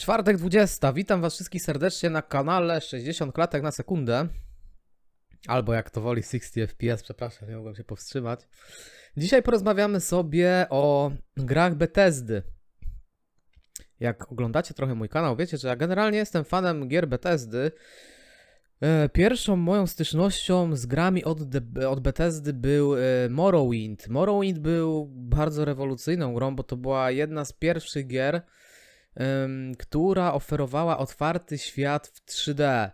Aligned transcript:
Czwartek 0.00 0.36
20. 0.36 0.92
Witam 0.92 1.20
Was 1.20 1.34
wszystkich 1.34 1.62
serdecznie 1.62 2.10
na 2.10 2.22
kanale 2.22 2.80
60 2.80 3.34
klatek 3.34 3.62
na 3.62 3.70
sekundę. 3.70 4.28
Albo 5.48 5.74
jak 5.74 5.90
to 5.90 6.00
woli 6.00 6.22
60 6.22 6.70
FPS, 6.70 7.02
przepraszam, 7.02 7.48
nie 7.48 7.56
mogłem 7.56 7.74
się 7.74 7.84
powstrzymać. 7.84 8.40
Dzisiaj 9.16 9.42
porozmawiamy 9.42 10.00
sobie 10.00 10.66
o 10.70 11.12
grach 11.36 11.74
Bethesdy. 11.74 12.42
Jak 14.00 14.32
oglądacie 14.32 14.74
trochę 14.74 14.94
mój 14.94 15.08
kanał, 15.08 15.36
wiecie, 15.36 15.58
że 15.58 15.68
ja 15.68 15.76
generalnie 15.76 16.18
jestem 16.18 16.44
fanem 16.44 16.88
gier 16.88 17.08
Bethesdy. 17.08 17.72
E, 18.80 19.08
Pierwszą 19.08 19.56
moją 19.56 19.86
stycznością 19.86 20.76
z 20.76 20.86
grami 20.86 21.24
od, 21.24 21.38
od 21.88 22.00
Bethesdy 22.00 22.52
był 22.52 22.96
e, 22.96 23.00
Morrowind. 23.30 24.08
Morrowind 24.08 24.58
był 24.58 25.06
bardzo 25.10 25.64
rewolucyjną 25.64 26.34
grą, 26.34 26.56
bo 26.56 26.62
to 26.62 26.76
była 26.76 27.10
jedna 27.10 27.44
z 27.44 27.52
pierwszych 27.52 28.06
gier, 28.06 28.42
która 29.78 30.32
oferowała 30.32 30.98
otwarty 30.98 31.58
świat 31.58 32.06
w 32.06 32.30
3D. 32.30 32.90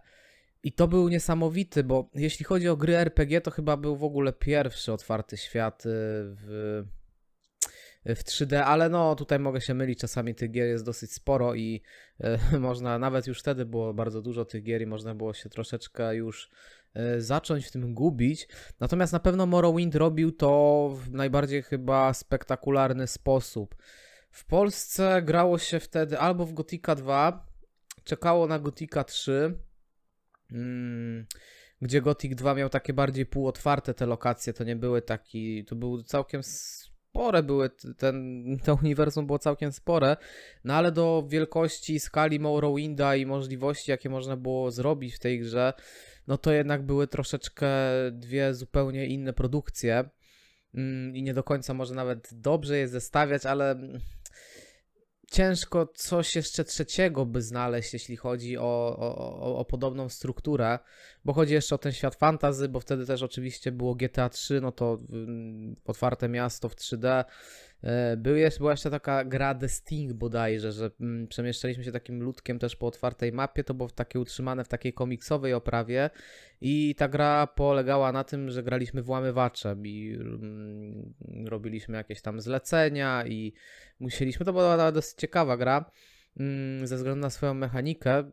I 0.62 0.72
to 0.72 0.88
był 0.88 1.08
niesamowity, 1.08 1.84
bo 1.84 2.10
jeśli 2.14 2.44
chodzi 2.44 2.68
o 2.68 2.76
gry 2.76 2.96
RPG, 2.96 3.40
to 3.40 3.50
chyba 3.50 3.76
był 3.76 3.96
w 3.96 4.04
ogóle 4.04 4.32
pierwszy 4.32 4.92
otwarty 4.92 5.36
świat 5.36 5.86
y, 5.86 5.88
w, 5.90 6.84
w 8.04 8.24
3D, 8.24 8.56
ale 8.56 8.88
no 8.88 9.14
tutaj 9.14 9.38
mogę 9.38 9.60
się 9.60 9.74
mylić, 9.74 9.98
czasami 9.98 10.34
tych 10.34 10.50
gier 10.50 10.68
jest 10.68 10.84
dosyć 10.84 11.12
sporo 11.12 11.54
i 11.54 11.82
e, 12.20 12.38
można, 12.58 12.98
nawet 12.98 13.26
już 13.26 13.40
wtedy 13.40 13.64
było 13.64 13.94
bardzo 13.94 14.22
dużo 14.22 14.44
tych 14.44 14.62
gier 14.62 14.82
i 14.82 14.86
można 14.86 15.14
było 15.14 15.34
się 15.34 15.48
troszeczkę 15.48 16.14
już 16.14 16.50
e, 16.94 17.20
zacząć 17.20 17.66
w 17.66 17.70
tym 17.70 17.94
gubić. 17.94 18.48
Natomiast 18.80 19.12
na 19.12 19.20
pewno 19.20 19.46
Morrowind 19.46 19.94
robił 19.94 20.32
to 20.32 20.90
w 20.94 21.10
najbardziej 21.10 21.62
chyba 21.62 22.14
spektakularny 22.14 23.06
sposób. 23.06 23.76
W 24.36 24.44
Polsce 24.44 25.22
grało 25.22 25.58
się 25.58 25.80
wtedy 25.80 26.18
albo 26.18 26.46
w 26.46 26.52
Gotika 26.52 26.94
2, 26.94 27.46
czekało 28.04 28.46
na 28.46 28.58
Gotika 28.58 29.04
3, 29.04 29.58
mm, 30.52 31.26
gdzie 31.82 32.02
Gothic 32.02 32.34
2 32.34 32.54
miał 32.54 32.68
takie 32.68 32.92
bardziej 32.92 33.26
półotwarte 33.26 33.94
te 33.94 34.06
lokacje, 34.06 34.52
to 34.52 34.64
nie 34.64 34.76
były 34.76 35.02
taki, 35.02 35.64
to 35.64 35.76
były 35.76 36.04
całkiem 36.04 36.42
spore 36.42 37.42
były, 37.42 37.70
ten, 37.98 38.44
to 38.64 38.74
uniwersum 38.74 39.26
było 39.26 39.38
całkiem 39.38 39.72
spore, 39.72 40.16
no 40.64 40.74
ale 40.74 40.92
do 40.92 41.26
wielkości, 41.28 42.00
skali 42.00 42.40
Morrowinda 42.40 43.16
i 43.16 43.26
możliwości, 43.26 43.90
jakie 43.90 44.08
można 44.08 44.36
było 44.36 44.70
zrobić 44.70 45.14
w 45.14 45.18
tej 45.18 45.40
grze, 45.40 45.72
no 46.26 46.38
to 46.38 46.52
jednak 46.52 46.82
były 46.82 47.06
troszeczkę 47.06 47.68
dwie 48.12 48.54
zupełnie 48.54 49.06
inne 49.06 49.32
produkcje 49.32 50.10
mm, 50.74 51.16
i 51.16 51.22
nie 51.22 51.34
do 51.34 51.42
końca 51.42 51.74
może 51.74 51.94
nawet 51.94 52.28
dobrze 52.32 52.78
je 52.78 52.88
zestawiać, 52.88 53.46
ale 53.46 53.70
mm, 53.70 54.00
ciężko 55.30 55.86
coś 55.94 56.36
jeszcze 56.36 56.64
trzeciego 56.64 57.26
by 57.26 57.42
znaleźć, 57.42 57.92
jeśli 57.92 58.16
chodzi 58.16 58.58
o, 58.58 58.96
o, 58.98 59.58
o, 59.58 59.64
podobną 59.64 60.08
strukturę, 60.08 60.78
bo 61.24 61.32
chodzi 61.32 61.54
jeszcze 61.54 61.74
o 61.74 61.78
ten 61.78 61.92
świat 61.92 62.14
fantazy, 62.14 62.68
bo 62.68 62.80
wtedy 62.80 63.06
też 63.06 63.22
oczywiście 63.22 63.72
było 63.72 63.94
GTA 63.94 64.28
3, 64.28 64.60
no 64.60 64.72
to 64.72 64.98
mm, 65.10 65.76
otwarte 65.84 66.28
miasto 66.28 66.68
w 66.68 66.74
3D. 66.74 67.24
E, 67.82 68.16
Był 68.16 68.36
jeszcze, 68.36 68.58
była 68.58 68.70
jeszcze 68.70 68.90
taka 68.90 69.24
gra 69.24 69.54
The 69.54 69.68
Sting 69.68 70.12
bodajże, 70.12 70.72
że 70.72 70.90
mm, 71.00 71.28
przemieszczaliśmy 71.28 71.84
się 71.84 71.92
takim 71.92 72.22
ludkiem 72.22 72.58
też 72.58 72.76
po 72.76 72.86
otwartej 72.86 73.32
mapie, 73.32 73.64
to 73.64 73.74
było 73.74 73.90
takie 73.90 74.20
utrzymane 74.20 74.64
w 74.64 74.68
takiej 74.68 74.92
komiksowej 74.92 75.54
oprawie 75.54 76.10
i 76.60 76.94
ta 76.94 77.08
gra 77.08 77.46
polegała 77.46 78.12
na 78.12 78.24
tym, 78.24 78.50
że 78.50 78.62
graliśmy 78.62 79.02
włamywaczem 79.02 79.86
i 79.86 80.18
mm, 80.20 81.14
robiliśmy 81.46 81.96
jakieś 81.96 82.22
tam 82.22 82.40
zlecenia 82.40 83.26
i 83.26 83.52
musieliśmy, 84.00 84.46
to 84.46 84.52
była 84.52 84.92
dosyć 84.92 85.16
ciekawa 85.18 85.56
gra 85.56 85.90
mm, 86.40 86.86
ze 86.86 86.96
względu 86.96 87.20
na 87.20 87.30
swoją 87.30 87.54
mechanikę, 87.54 88.30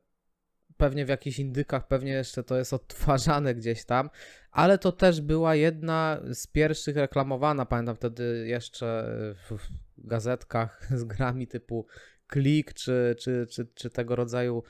pewnie 0.77 1.05
w 1.05 1.09
jakichś 1.09 1.39
indykach, 1.39 1.87
pewnie 1.87 2.11
jeszcze 2.11 2.43
to 2.43 2.57
jest 2.57 2.73
odtwarzane 2.73 3.55
gdzieś 3.59 3.85
tam, 3.85 4.09
ale 4.51 4.77
to 4.77 4.91
też 4.91 5.21
była 5.21 5.55
jedna 5.55 6.21
z 6.31 6.47
pierwszych 6.47 6.97
reklamowana, 6.97 7.65
pamiętam 7.65 7.95
wtedy 7.95 8.45
jeszcze 8.47 9.15
w 9.49 9.57
gazetkach 9.97 10.87
z 10.99 11.03
grami 11.03 11.47
typu 11.47 11.85
Klik 12.27 12.73
czy, 12.73 13.15
czy, 13.19 13.47
czy, 13.49 13.67
czy 13.75 13.89
tego 13.89 14.15
rodzaju 14.15 14.63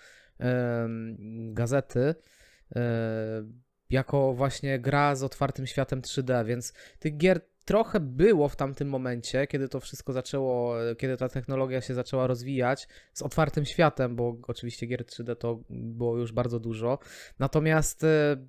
gazety, 1.53 2.15
e, 2.75 3.43
jako 3.89 4.33
właśnie 4.33 4.79
gra 4.79 5.15
z 5.15 5.23
otwartym 5.23 5.67
światem 5.67 6.01
3D, 6.01 6.45
więc 6.45 6.73
tych 6.99 7.17
gier 7.17 7.41
trochę 7.65 7.99
było 7.99 8.49
w 8.49 8.55
tamtym 8.55 8.89
momencie, 8.89 9.47
kiedy 9.47 9.69
to 9.69 9.79
wszystko 9.79 10.13
zaczęło, 10.13 10.75
kiedy 10.97 11.17
ta 11.17 11.29
technologia 11.29 11.81
się 11.81 11.93
zaczęła 11.93 12.27
rozwijać 12.27 12.87
z 13.13 13.21
otwartym 13.21 13.65
światem, 13.65 14.15
bo 14.15 14.37
oczywiście 14.47 14.87
gier 14.87 15.03
3D 15.03 15.35
to 15.35 15.63
było 15.69 16.17
już 16.17 16.31
bardzo 16.31 16.59
dużo. 16.59 16.99
Natomiast 17.39 18.03
e, 18.03 18.47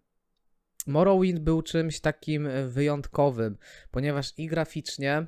Morrowind 0.87 1.39
był 1.41 1.63
czymś 1.63 2.01
takim 2.01 2.47
e, 2.47 2.67
wyjątkowym, 2.67 3.57
ponieważ 3.91 4.33
i 4.39 4.47
graficznie 4.47 5.27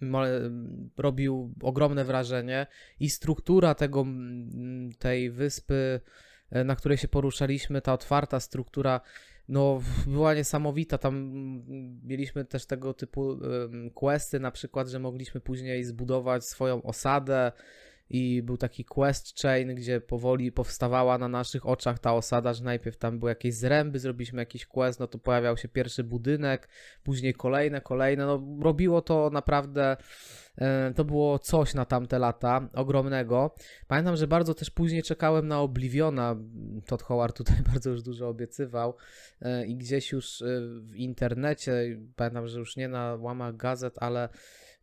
mo- 0.00 0.24
robił 0.96 1.54
ogromne 1.62 2.04
wrażenie 2.04 2.66
i 3.00 3.10
struktura 3.10 3.74
tego, 3.74 4.06
tej 4.98 5.30
wyspy, 5.30 6.00
e, 6.50 6.64
na 6.64 6.76
której 6.76 6.98
się 6.98 7.08
poruszaliśmy, 7.08 7.80
ta 7.82 7.92
otwarta 7.92 8.40
struktura, 8.40 9.00
no 9.48 9.82
była 10.06 10.34
niesamowita. 10.34 10.98
Tam 10.98 11.14
mm, 11.14 12.00
mieliśmy 12.04 12.44
też 12.44 12.66
tego 12.66 12.94
typu 12.94 13.38
questy, 13.94 14.40
na 14.40 14.50
przykład, 14.50 14.88
że 14.88 14.98
mogliśmy 14.98 15.40
później 15.40 15.84
zbudować 15.84 16.44
swoją 16.44 16.82
osadę 16.82 17.52
i 18.12 18.42
był 18.42 18.56
taki 18.56 18.84
quest 18.84 19.40
chain, 19.42 19.74
gdzie 19.74 20.00
powoli 20.00 20.52
powstawała 20.52 21.18
na 21.18 21.28
naszych 21.28 21.66
oczach 21.66 21.98
ta 21.98 22.14
osada, 22.14 22.54
że 22.54 22.64
najpierw 22.64 22.96
tam 22.96 23.18
były 23.18 23.30
jakieś 23.30 23.54
zręby, 23.54 23.98
zrobiliśmy 23.98 24.42
jakiś 24.42 24.66
quest, 24.66 25.00
no 25.00 25.06
to 25.06 25.18
pojawiał 25.18 25.56
się 25.56 25.68
pierwszy 25.68 26.04
budynek, 26.04 26.68
później 27.02 27.34
kolejne, 27.34 27.80
kolejne, 27.80 28.26
no 28.26 28.42
robiło 28.60 29.02
to 29.02 29.30
naprawdę, 29.32 29.96
e, 30.58 30.92
to 30.96 31.04
było 31.04 31.38
coś 31.38 31.74
na 31.74 31.84
tamte 31.84 32.18
lata, 32.18 32.68
ogromnego. 32.74 33.54
Pamiętam, 33.86 34.16
że 34.16 34.26
bardzo 34.26 34.54
też 34.54 34.70
później 34.70 35.02
czekałem 35.02 35.48
na 35.48 35.60
Obliviona, 35.60 36.36
Todd 36.86 37.02
Howard 37.02 37.36
tutaj 37.36 37.56
bardzo 37.72 37.90
już 37.90 38.02
dużo 38.02 38.28
obiecywał 38.28 38.94
e, 39.42 39.66
i 39.66 39.76
gdzieś 39.76 40.12
już 40.12 40.42
e, 40.42 40.46
w 40.80 40.96
internecie, 40.96 41.98
pamiętam, 42.16 42.48
że 42.48 42.58
już 42.58 42.76
nie 42.76 42.88
na 42.88 43.14
łamach 43.20 43.56
gazet, 43.56 43.94
ale 43.96 44.28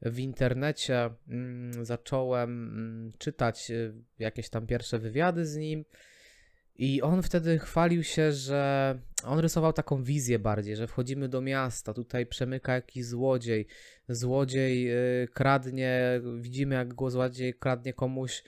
w 0.01 0.19
internecie 0.19 1.09
mm, 1.27 1.85
zacząłem 1.85 2.49
mm, 2.49 3.13
czytać 3.17 3.71
y, 3.71 3.93
jakieś 4.19 4.49
tam 4.49 4.67
pierwsze 4.67 4.99
wywiady 4.99 5.45
z 5.45 5.55
nim. 5.55 5.85
I 6.75 7.01
on 7.01 7.23
wtedy 7.23 7.59
chwalił 7.59 8.03
się, 8.03 8.31
że 8.31 8.99
on 9.23 9.39
rysował 9.39 9.73
taką 9.73 10.03
wizję 10.03 10.39
bardziej, 10.39 10.75
że 10.75 10.87
wchodzimy 10.87 11.29
do 11.29 11.41
miasta, 11.41 11.93
tutaj 11.93 12.25
przemyka 12.25 12.73
jakiś 12.73 13.05
złodziej, 13.05 13.67
złodziej 14.09 14.91
y, 15.23 15.27
kradnie, 15.33 16.21
widzimy 16.39 16.75
jak 16.75 16.93
go 16.93 17.09
złodziej 17.09 17.53
kradnie 17.53 17.93
komuś 17.93 18.43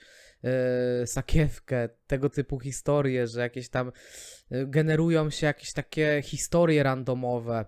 y, 1.02 1.06
sakiewkę, 1.06 1.88
tego 2.06 2.30
typu 2.30 2.60
historie, 2.60 3.26
że 3.26 3.40
jakieś 3.40 3.68
tam 3.68 3.92
generują 4.50 5.30
się 5.30 5.46
jakieś 5.46 5.72
takie 5.72 6.22
historie 6.24 6.82
randomowe. 6.82 7.64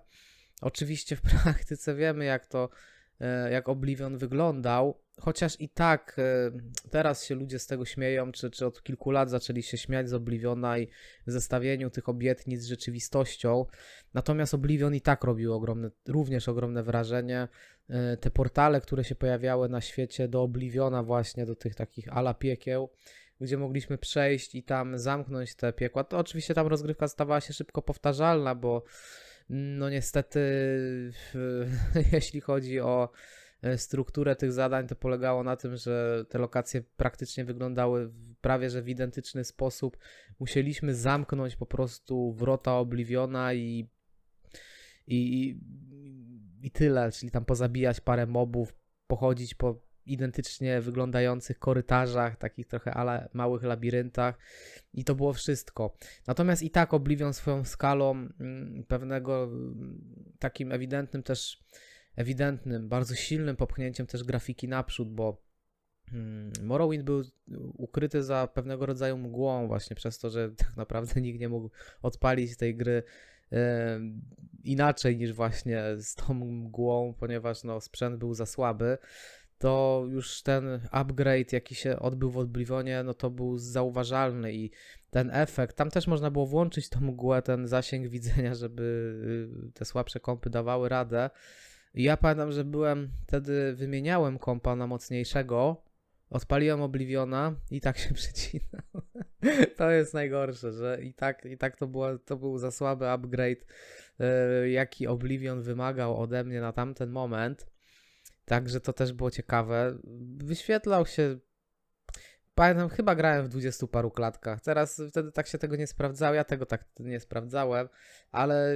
Oczywiście 0.61 1.15
w 1.15 1.21
praktyce 1.43 1.95
wiemy 1.95 2.25
jak 2.25 2.45
to 2.45 2.69
jak 3.51 3.69
Oblivion 3.69 4.17
wyglądał, 4.17 4.99
chociaż 5.21 5.61
i 5.61 5.69
tak 5.69 6.15
e, 6.19 6.51
teraz 6.89 7.25
się 7.25 7.35
ludzie 7.35 7.59
z 7.59 7.67
tego 7.67 7.85
śmieją, 7.85 8.31
czy, 8.31 8.51
czy 8.51 8.65
od 8.65 8.83
kilku 8.83 9.11
lat 9.11 9.29
zaczęli 9.29 9.63
się 9.63 9.77
śmiać 9.77 10.09
z 10.09 10.13
Obliviona 10.13 10.77
i 10.77 10.87
zestawieniu 11.27 11.89
tych 11.89 12.09
obietnic 12.09 12.61
z 12.61 12.67
rzeczywistością. 12.67 13.65
Natomiast 14.13 14.53
Oblivion 14.53 14.95
i 14.95 15.01
tak 15.01 15.23
robił 15.23 15.53
ogromne, 15.53 15.91
również 16.07 16.49
ogromne 16.49 16.83
wrażenie. 16.83 17.47
E, 17.89 18.17
Te 18.17 18.31
portale, 18.31 18.81
które 18.81 19.03
się 19.03 19.15
pojawiały 19.15 19.69
na 19.69 19.81
świecie 19.81 20.27
do 20.27 20.41
Obliviona 20.41 21.03
właśnie, 21.03 21.45
do 21.45 21.55
tych 21.55 21.75
takich 21.75 22.17
ala 22.17 22.33
piekieł, 22.33 22.89
gdzie 23.41 23.57
mogliśmy 23.57 23.97
przejść 23.97 24.55
i 24.55 24.63
tam 24.63 24.99
zamknąć 24.99 25.55
te 25.55 25.73
piekła, 25.73 26.03
to 26.03 26.17
oczywiście 26.17 26.53
tam 26.53 26.67
rozgrywka 26.67 27.07
stawała 27.07 27.41
się 27.41 27.53
szybko 27.53 27.81
powtarzalna, 27.81 28.55
bo 28.55 28.83
no 29.49 29.89
niestety, 29.89 30.39
jeśli 32.11 32.41
chodzi 32.41 32.79
o 32.79 33.09
e, 33.61 33.77
strukturę 33.77 34.35
tych 34.35 34.51
zadań, 34.51 34.87
to 34.87 34.95
polegało 34.95 35.43
na 35.43 35.55
tym, 35.55 35.77
że 35.77 36.25
te 36.29 36.37
lokacje 36.37 36.83
praktycznie 36.97 37.45
wyglądały 37.45 38.11
prawie 38.41 38.69
że 38.69 38.81
w 38.81 38.89
identyczny 38.89 39.43
sposób. 39.43 39.97
Musieliśmy 40.39 40.95
zamknąć 40.95 41.55
po 41.55 41.65
prostu 41.65 42.33
wrota 42.33 42.77
Obliviona 42.77 43.53
i, 43.53 43.89
i, 45.07 45.57
i 46.61 46.71
tyle, 46.71 47.11
czyli 47.11 47.31
tam 47.31 47.45
pozabijać 47.45 48.01
parę 48.01 48.25
mobów, 48.25 48.75
pochodzić 49.07 49.55
po 49.55 49.84
identycznie 50.05 50.81
wyglądających 50.81 51.59
korytarzach, 51.59 52.37
takich 52.37 52.67
trochę 52.67 52.93
ale 52.93 53.29
małych 53.33 53.63
labiryntach 53.63 54.37
i 54.93 55.03
to 55.03 55.15
było 55.15 55.33
wszystko. 55.33 55.97
Natomiast 56.27 56.63
i 56.63 56.69
tak 56.69 56.93
Oblivion 56.93 57.33
swoją 57.33 57.63
skalą 57.63 58.11
mm, 58.11 58.83
pewnego 58.87 59.43
mm, 59.43 60.33
takim 60.39 60.71
ewidentnym 60.71 61.23
też 61.23 61.63
ewidentnym, 62.15 62.89
bardzo 62.89 63.15
silnym 63.15 63.55
popchnięciem 63.55 64.07
też 64.07 64.23
grafiki 64.23 64.67
naprzód, 64.67 65.13
bo 65.13 65.41
mm, 66.13 66.51
Morrowind 66.63 67.03
był 67.03 67.23
ukryty 67.77 68.23
za 68.23 68.47
pewnego 68.47 68.85
rodzaju 68.85 69.17
mgłą, 69.17 69.67
właśnie 69.67 69.95
przez 69.95 70.19
to, 70.19 70.29
że 70.29 70.51
tak 70.57 70.77
naprawdę 70.77 71.21
nikt 71.21 71.39
nie 71.39 71.49
mógł 71.49 71.69
odpalić 72.01 72.57
tej 72.57 72.75
gry 72.75 73.03
inaczej 74.63 75.17
niż 75.17 75.33
właśnie 75.33 75.83
z 75.97 76.15
tą 76.15 76.33
mgłą, 76.33 77.13
ponieważ 77.19 77.63
no, 77.63 77.81
sprzęt 77.81 78.17
był 78.17 78.33
za 78.33 78.45
słaby 78.45 78.97
to 79.57 80.05
już 80.09 80.41
ten 80.41 80.79
upgrade, 80.91 81.53
jaki 81.53 81.75
się 81.75 81.99
odbył 81.99 82.31
w 82.31 82.37
Oblivionie, 82.37 83.03
no 83.03 83.13
to 83.13 83.29
był 83.29 83.57
zauważalny 83.57 84.53
i 84.53 84.71
ten 85.09 85.29
efekt, 85.33 85.75
tam 85.75 85.89
też 85.89 86.07
można 86.07 86.31
było 86.31 86.45
włączyć 86.45 86.89
tą 86.89 86.99
mgłę, 87.01 87.41
ten 87.41 87.67
zasięg 87.67 88.07
widzenia, 88.07 88.55
żeby 88.55 88.83
y, 89.67 89.71
te 89.71 89.85
słabsze 89.85 90.19
kompy 90.19 90.49
dawały 90.49 90.89
radę. 90.89 91.29
I 91.93 92.03
ja 92.03 92.17
pamiętam, 92.17 92.51
że 92.51 92.63
byłem, 92.63 93.11
wtedy 93.27 93.73
wymieniałem 93.73 94.39
kompa 94.39 94.75
na 94.75 94.87
mocniejszego, 94.87 95.83
odpaliłem 96.29 96.81
Obliviona 96.81 97.55
i 97.71 97.81
tak 97.81 97.97
się 97.97 98.13
przecinał. 98.19 99.01
to 99.77 99.91
jest 99.91 100.13
najgorsze, 100.13 100.71
że 100.71 100.99
i 101.03 101.13
tak, 101.13 101.45
i 101.45 101.57
tak 101.57 101.77
to, 101.77 101.87
było, 101.87 102.17
to 102.17 102.37
był 102.37 102.57
za 102.57 102.71
słaby 102.71 103.09
upgrade, 103.09 103.65
y, 104.63 104.69
jaki 104.69 105.07
Oblivion 105.07 105.61
wymagał 105.61 106.21
ode 106.21 106.43
mnie 106.43 106.61
na 106.61 106.73
tamten 106.73 107.09
moment. 107.09 107.74
Także 108.45 108.81
to 108.81 108.93
też 108.93 109.13
było 109.13 109.31
ciekawe. 109.31 109.97
Wyświetlał 110.37 111.05
się. 111.05 111.39
Pamiętam, 112.55 112.89
chyba 112.89 113.15
grałem 113.15 113.45
w 113.45 113.49
dwudziestu 113.49 113.87
paru 113.87 114.11
klatkach. 114.11 114.61
Teraz 114.61 115.01
wtedy 115.09 115.31
tak 115.31 115.47
się 115.47 115.57
tego 115.57 115.75
nie 115.75 115.87
sprawdzało. 115.87 116.35
Ja 116.35 116.43
tego 116.43 116.65
tak 116.65 116.85
nie 116.99 117.19
sprawdzałem, 117.19 117.89
ale 118.31 118.75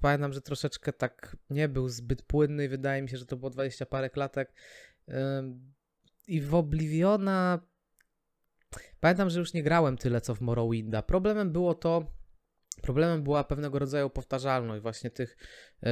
pamiętam, 0.00 0.32
że 0.32 0.40
troszeczkę 0.40 0.92
tak 0.92 1.36
nie 1.50 1.68
był 1.68 1.88
zbyt 1.88 2.22
płynny 2.22 2.68
wydaje 2.68 3.02
mi 3.02 3.08
się, 3.08 3.16
że 3.16 3.26
to 3.26 3.36
było 3.36 3.50
20 3.50 3.86
parę 3.86 4.10
klatek. 4.10 4.52
I 6.26 6.40
w 6.40 6.54
Obliviona 6.54 7.60
pamiętam, 9.00 9.30
że 9.30 9.38
już 9.40 9.52
nie 9.54 9.62
grałem 9.62 9.96
tyle 9.96 10.20
co 10.20 10.34
w 10.34 10.40
Morrowinda. 10.40 11.02
Problemem 11.02 11.52
było 11.52 11.74
to, 11.74 12.06
Problemem 12.84 13.22
była 13.22 13.44
pewnego 13.44 13.78
rodzaju 13.78 14.10
powtarzalność 14.10 14.82
właśnie 14.82 15.10
tych 15.10 15.36
y, 15.82 15.86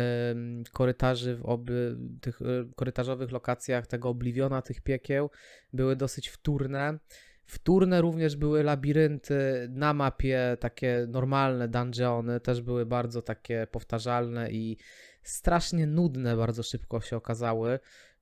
korytarzy 0.73 1.37
w 1.37 1.45
oby, 1.45 1.97
tych 2.21 2.43
y, 2.43 2.69
korytarzowych 2.77 3.31
lokacjach 3.31 3.87
tego 3.87 4.09
Obliviona, 4.09 4.63
tych 4.63 4.81
piekieł 4.81 5.31
były 5.73 5.97
dosyć 5.97 6.29
wtórne. 6.29 6.99
Wtórne 7.47 8.01
również 8.01 8.37
były 8.37 8.63
labirynty 8.63 9.69
na 9.71 9.95
mapie, 9.95 10.57
takie 10.61 11.07
normalne 11.09 11.69
dungeony, 11.69 12.41
też 12.41 12.63
były 12.63 12.87
bardzo 12.87 13.23
takie 13.23 13.67
powtarzalne 13.71 14.51
i 14.51 14.77
strasznie 15.23 15.87
nudne 15.87 16.37
bardzo 16.37 16.63
szybko 16.63 17.01
się 17.01 17.17
okazały. 17.17 17.79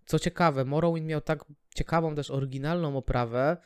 Co 0.06 0.18
ciekawe, 0.18 0.64
Morrowind 0.64 1.06
miał 1.06 1.20
tak 1.20 1.44
ciekawą 1.74 2.14
też 2.14 2.30
oryginalną 2.30 2.96
oprawę, 2.96 3.56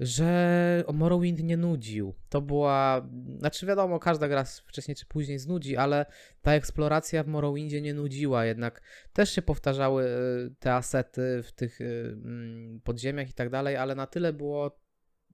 że 0.00 0.84
Morrowind 0.92 1.42
nie 1.42 1.56
nudził. 1.56 2.14
To 2.28 2.40
była, 2.40 3.08
znaczy 3.38 3.66
wiadomo, 3.66 3.98
każda 3.98 4.28
gra 4.28 4.44
wcześniej 4.44 4.94
czy 4.94 5.06
później 5.06 5.38
znudzi, 5.38 5.76
ale 5.76 6.06
ta 6.42 6.52
eksploracja 6.52 7.22
w 7.22 7.26
Morrowindzie 7.26 7.80
nie 7.80 7.94
nudziła, 7.94 8.44
jednak 8.44 8.82
też 9.12 9.30
się 9.30 9.42
powtarzały 9.42 10.04
y, 10.04 10.54
te 10.58 10.74
asety 10.74 11.42
w 11.42 11.52
tych 11.52 11.80
y, 11.80 12.16
mm, 12.24 12.80
podziemiach 12.80 13.30
i 13.30 13.32
tak 13.32 13.50
dalej, 13.50 13.76
ale 13.76 13.94
na 13.94 14.06
tyle 14.06 14.32
było 14.32 14.80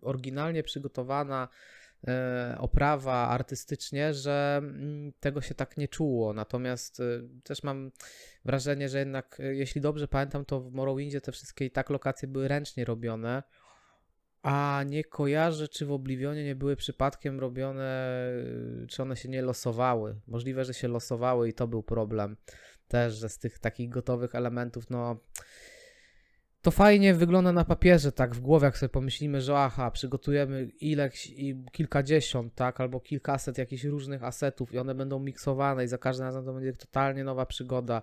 oryginalnie 0.03 0.63
przygotowana 0.63 1.49
y, 2.03 2.59
oprawa 2.59 3.29
artystycznie, 3.29 4.15
że 4.15 4.57
mm, 4.59 5.13
tego 5.21 5.41
się 5.41 5.55
tak 5.55 5.77
nie 5.77 5.89
czuło. 5.89 6.33
Natomiast 6.33 7.03
też 7.43 7.63
mam 7.63 7.91
wrażenie, 8.45 8.89
że 8.89 8.99
jednak, 8.99 9.39
jeśli 9.53 9.81
dobrze 9.81 10.09
pamiętam, 10.09 10.45
to 10.45 10.61
w 10.61 10.73
Morrowindzie 10.73 11.21
te 11.21 11.33
wszystkie 11.33 11.65
i 11.65 11.71
tak 11.71 11.91
lokacje 11.91 12.29
były 12.29 12.49
ręcznie 12.49 12.85
robione 12.85 13.43
a 14.45 14.83
nie 14.87 15.05
kojarzę, 15.05 15.69
czy 15.69 15.87
w 15.87 15.93
Oblivionie 15.93 16.45
nie 16.45 16.55
były 16.55 16.77
przypadkiem 16.77 17.41
robione, 17.41 18.19
y, 18.83 18.87
czy 18.87 19.03
one 19.03 19.17
się 19.17 19.29
nie 19.29 19.43
losowały. 19.43 20.17
Możliwe, 20.27 20.65
że 20.65 20.75
się 20.75 20.89
losowały 20.89 21.49
i 21.49 21.53
to 21.53 21.69
był 21.69 21.83
problem 21.83 22.37
też, 22.89 23.15
że 23.15 23.29
z 23.29 23.39
tych 23.39 23.59
takich 23.59 23.89
gotowych 23.89 24.35
elementów, 24.35 24.91
no 24.91 25.17
to 26.65 26.71
fajnie 26.71 27.15
wygląda 27.15 27.53
na 27.53 27.65
papierze, 27.65 28.13
tak 28.13 28.35
w 28.35 28.41
głowie, 28.41 28.65
jak 28.65 28.79
sobie 28.79 28.91
pomyślimy, 28.91 29.41
że 29.41 29.59
aha, 29.59 29.91
przygotujemy 29.91 30.65
ileś 30.81 31.27
i 31.27 31.65
kilkadziesiąt, 31.73 32.55
tak, 32.55 32.81
albo 32.81 33.01
kilkaset 33.01 33.59
jakichś 33.59 33.85
różnych 33.85 34.25
asetów 34.25 34.75
i 34.75 34.79
one 34.79 34.95
będą 34.95 35.19
miksowane 35.19 35.85
i 35.85 35.89
za 35.89 35.99
każdym 35.99 36.27
razem 36.27 36.45
to 36.45 36.53
będzie 36.53 36.73
totalnie 36.73 37.25
nowa 37.25 37.47
przygoda, 37.47 38.03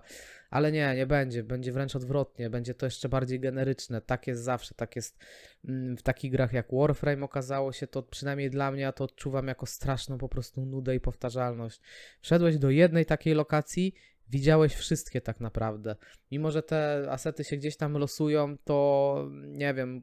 ale 0.50 0.72
nie, 0.72 0.94
nie 0.96 1.06
będzie, 1.06 1.42
będzie 1.42 1.72
wręcz 1.72 1.96
odwrotnie, 1.96 2.50
będzie 2.50 2.74
to 2.74 2.86
jeszcze 2.86 3.08
bardziej 3.08 3.40
generyczne, 3.40 4.00
tak 4.00 4.26
jest 4.26 4.42
zawsze, 4.42 4.74
tak 4.74 4.96
jest 4.96 5.18
mm, 5.64 5.96
w 5.96 6.02
takich 6.02 6.32
grach 6.32 6.52
jak 6.52 6.66
Warframe 6.72 7.24
okazało 7.24 7.72
się, 7.72 7.86
to 7.86 8.02
przynajmniej 8.02 8.50
dla 8.50 8.70
mnie 8.70 8.82
ja 8.82 8.92
to 8.92 9.04
odczuwam 9.04 9.48
jako 9.48 9.66
straszną 9.66 10.18
po 10.18 10.28
prostu 10.28 10.66
nudę 10.66 10.94
i 10.94 11.00
powtarzalność. 11.00 11.80
Wszedłeś 12.20 12.58
do 12.58 12.70
jednej 12.70 13.06
takiej 13.06 13.34
lokacji 13.34 13.94
widziałeś 14.32 14.74
wszystkie 14.74 15.20
tak 15.20 15.40
naprawdę. 15.40 15.96
Mimo, 16.30 16.50
że 16.50 16.62
te 16.62 17.06
asety 17.10 17.44
się 17.44 17.56
gdzieś 17.56 17.76
tam 17.76 17.98
losują, 17.98 18.58
to 18.64 19.28
nie 19.32 19.74
wiem, 19.74 20.02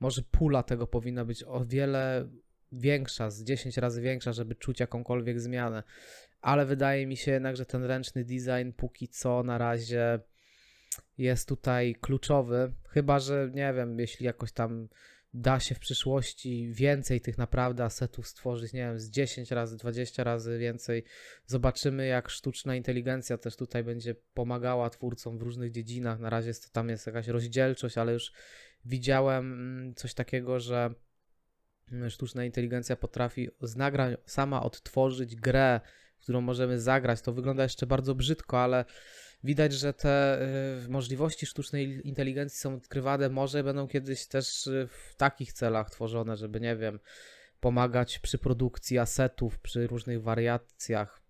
może 0.00 0.22
pula 0.22 0.62
tego 0.62 0.86
powinna 0.86 1.24
być 1.24 1.44
o 1.44 1.64
wiele 1.64 2.28
większa, 2.72 3.30
z 3.30 3.44
10 3.44 3.76
razy 3.76 4.02
większa, 4.02 4.32
żeby 4.32 4.54
czuć 4.54 4.80
jakąkolwiek 4.80 5.40
zmianę. 5.40 5.82
Ale 6.40 6.66
wydaje 6.66 7.06
mi 7.06 7.16
się 7.16 7.32
jednak, 7.32 7.56
że 7.56 7.66
ten 7.66 7.84
ręczny 7.84 8.24
design 8.24 8.72
póki 8.76 9.08
co 9.08 9.42
na 9.42 9.58
razie 9.58 10.20
jest 11.18 11.48
tutaj 11.48 11.94
kluczowy. 12.00 12.72
Chyba, 12.88 13.18
że 13.18 13.50
nie 13.54 13.72
wiem, 13.72 13.98
jeśli 13.98 14.26
jakoś 14.26 14.52
tam 14.52 14.88
da 15.34 15.60
się 15.60 15.74
w 15.74 15.78
przyszłości 15.78 16.68
więcej 16.72 17.20
tych 17.20 17.38
naprawdę 17.38 17.84
asetów 17.84 18.28
stworzyć, 18.28 18.72
nie 18.72 18.80
wiem, 18.80 19.00
z 19.00 19.10
10 19.10 19.50
razy, 19.50 19.76
20 19.76 20.24
razy 20.24 20.58
więcej. 20.58 21.04
Zobaczymy, 21.46 22.06
jak 22.06 22.30
sztuczna 22.30 22.76
inteligencja 22.76 23.38
też 23.38 23.56
tutaj 23.56 23.84
będzie 23.84 24.14
pomagała 24.34 24.90
twórcom 24.90 25.38
w 25.38 25.42
różnych 25.42 25.70
dziedzinach. 25.70 26.20
Na 26.20 26.30
razie 26.30 26.48
jest 26.48 26.72
tam 26.72 26.88
jest 26.88 27.06
jakaś 27.06 27.28
rozdzielczość, 27.28 27.98
ale 27.98 28.12
już 28.12 28.32
widziałem 28.84 29.52
mm, 29.52 29.94
coś 29.94 30.14
takiego, 30.14 30.60
że 30.60 30.94
mm, 31.92 32.10
sztuczna 32.10 32.44
inteligencja 32.44 32.96
potrafi 32.96 33.48
z 33.60 33.76
nagrań 33.76 34.16
sama 34.26 34.62
odtworzyć 34.62 35.36
grę, 35.36 35.80
którą 36.20 36.40
możemy 36.40 36.80
zagrać. 36.80 37.22
To 37.22 37.32
wygląda 37.32 37.62
jeszcze 37.62 37.86
bardzo 37.86 38.14
brzydko, 38.14 38.60
ale 38.60 38.84
widać, 39.44 39.72
że 39.72 39.92
te 39.92 40.42
y, 40.84 40.88
możliwości 40.88 41.46
sztucznej 41.46 42.08
inteligencji 42.08 42.58
są 42.58 42.74
odkrywane, 42.74 43.28
może 43.28 43.64
będą 43.64 43.88
kiedyś 43.88 44.26
też 44.26 44.66
y, 44.66 44.88
w 44.90 45.14
takich 45.16 45.52
celach 45.52 45.90
tworzone, 45.90 46.36
żeby, 46.36 46.60
nie 46.60 46.76
wiem, 46.76 46.98
pomagać 47.60 48.18
przy 48.18 48.38
produkcji 48.38 48.98
asetów, 48.98 49.58
przy 49.58 49.86
różnych 49.86 50.22
wariacjach. 50.22 51.20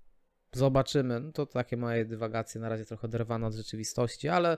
Zobaczymy. 0.52 1.20
No 1.20 1.32
to 1.32 1.46
takie 1.46 1.76
moje 1.76 2.04
dywagacje, 2.04 2.60
na 2.60 2.68
razie 2.68 2.84
trochę 2.84 3.06
oderwane 3.06 3.46
od 3.46 3.54
rzeczywistości, 3.54 4.28
ale 4.28 4.56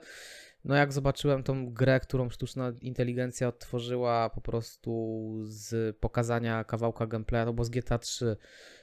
no 0.67 0.75
jak 0.75 0.93
zobaczyłem 0.93 1.43
tą 1.43 1.73
grę, 1.73 2.01
którą 2.01 2.31
sztuczna 2.31 2.73
inteligencja 2.81 3.49
odtworzyła 3.49 4.31
po 4.31 4.41
prostu 4.41 5.33
z 5.45 5.97
pokazania 5.97 6.65
kawałka 6.65 7.07
gameplaya, 7.07 7.47
no 7.47 7.53
bo 7.53 7.65
z 7.65 7.71
GTA 7.71 7.99
3 7.99 8.37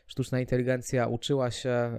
sztuczna 0.08 0.40
inteligencja 0.40 1.08
uczyła 1.08 1.52
się 1.52 1.98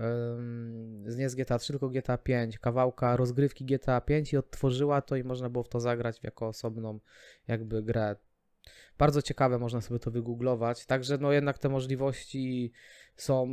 z 1.06 1.16
nie 1.16 1.28
z 1.28 1.34
GTA 1.34 1.58
3, 1.58 1.72
tylko 1.72 1.88
GTA 1.88 2.18
5, 2.18 2.58
kawałka 2.58 3.16
rozgrywki 3.16 3.64
GTA 3.64 4.00
5 4.00 4.32
i 4.32 4.36
odtworzyła 4.36 5.02
to 5.02 5.16
i 5.16 5.24
można 5.24 5.50
było 5.50 5.64
w 5.64 5.68
to 5.68 5.80
zagrać 5.80 6.20
jako 6.22 6.48
osobną 6.48 7.00
jakby 7.48 7.82
grę. 7.82 8.16
Bardzo 8.98 9.22
ciekawe, 9.22 9.58
można 9.58 9.80
sobie 9.80 10.00
to 10.00 10.10
wygooglować. 10.10 10.86
Także 10.86 11.18
no 11.18 11.32
jednak 11.32 11.58
te 11.58 11.68
możliwości 11.68 12.72
są 13.16 13.48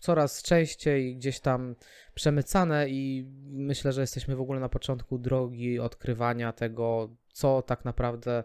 coraz 0.00 0.42
częściej 0.42 1.16
gdzieś 1.16 1.40
tam 1.40 1.74
przemycane 2.14 2.88
i 2.88 3.26
myślę, 3.44 3.92
że 3.92 4.00
jesteśmy 4.00 4.36
w 4.36 4.40
ogóle 4.40 4.60
na 4.60 4.68
początku 4.68 5.18
drogi 5.18 5.78
odkrywania 5.78 6.52
tego, 6.52 7.16
co 7.32 7.62
tak 7.62 7.84
naprawdę 7.84 8.44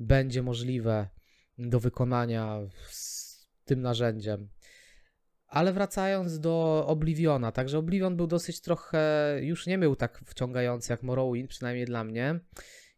będzie 0.00 0.42
możliwe 0.42 1.08
do 1.58 1.80
wykonania 1.80 2.60
z 2.88 3.46
tym 3.64 3.82
narzędziem. 3.82 4.48
Ale 5.46 5.72
wracając 5.72 6.38
do 6.40 6.84
Obliviona, 6.86 7.52
także 7.52 7.78
Oblivion 7.78 8.16
był 8.16 8.26
dosyć 8.26 8.60
trochę, 8.60 9.36
już 9.40 9.66
nie 9.66 9.78
był 9.78 9.96
tak 9.96 10.22
wciągający 10.26 10.92
jak 10.92 11.02
Morrowind, 11.02 11.50
przynajmniej 11.50 11.86
dla 11.86 12.04
mnie. 12.04 12.40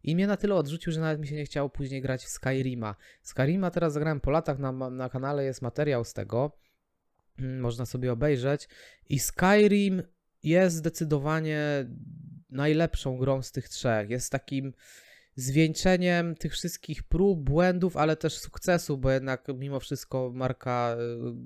I 0.05 0.15
mnie 0.15 0.27
na 0.27 0.37
tyle 0.37 0.55
odrzucił, 0.55 0.93
że 0.93 1.01
nawet 1.01 1.21
mi 1.21 1.27
się 1.27 1.35
nie 1.35 1.45
chciało 1.45 1.69
później 1.69 2.03
grać 2.03 2.25
w 2.25 2.29
Skyrima. 2.29 2.97
Skyrima 3.23 3.71
teraz 3.71 3.93
zagrałem 3.93 4.21
po 4.21 4.31
latach, 4.31 4.59
na, 4.59 4.73
na 4.73 5.09
kanale 5.09 5.45
jest 5.45 5.63
materiał 5.63 6.05
z 6.05 6.13
tego, 6.13 6.59
mm, 7.39 7.61
można 7.61 7.87
sobie 7.87 8.13
obejrzeć. 8.13 8.69
I 9.09 9.19
Skyrim 9.19 10.03
jest 10.43 10.77
zdecydowanie 10.77 11.61
najlepszą 12.51 13.17
grą 13.17 13.43
z 13.43 13.53
tych 13.53 13.69
trzech. 13.69 14.11
Jest 14.11 14.33
takim 14.33 14.73
zwieńczeniem 15.37 16.35
tych 16.35 16.53
wszystkich 16.53 17.03
prób, 17.03 17.41
błędów, 17.41 17.97
ale 17.97 18.17
też 18.17 18.39
sukcesu, 18.39 18.99
bo 18.99 19.11
jednak 19.11 19.47
mimo 19.55 19.81
wszystko 19.81 20.33
marka, 20.35 20.97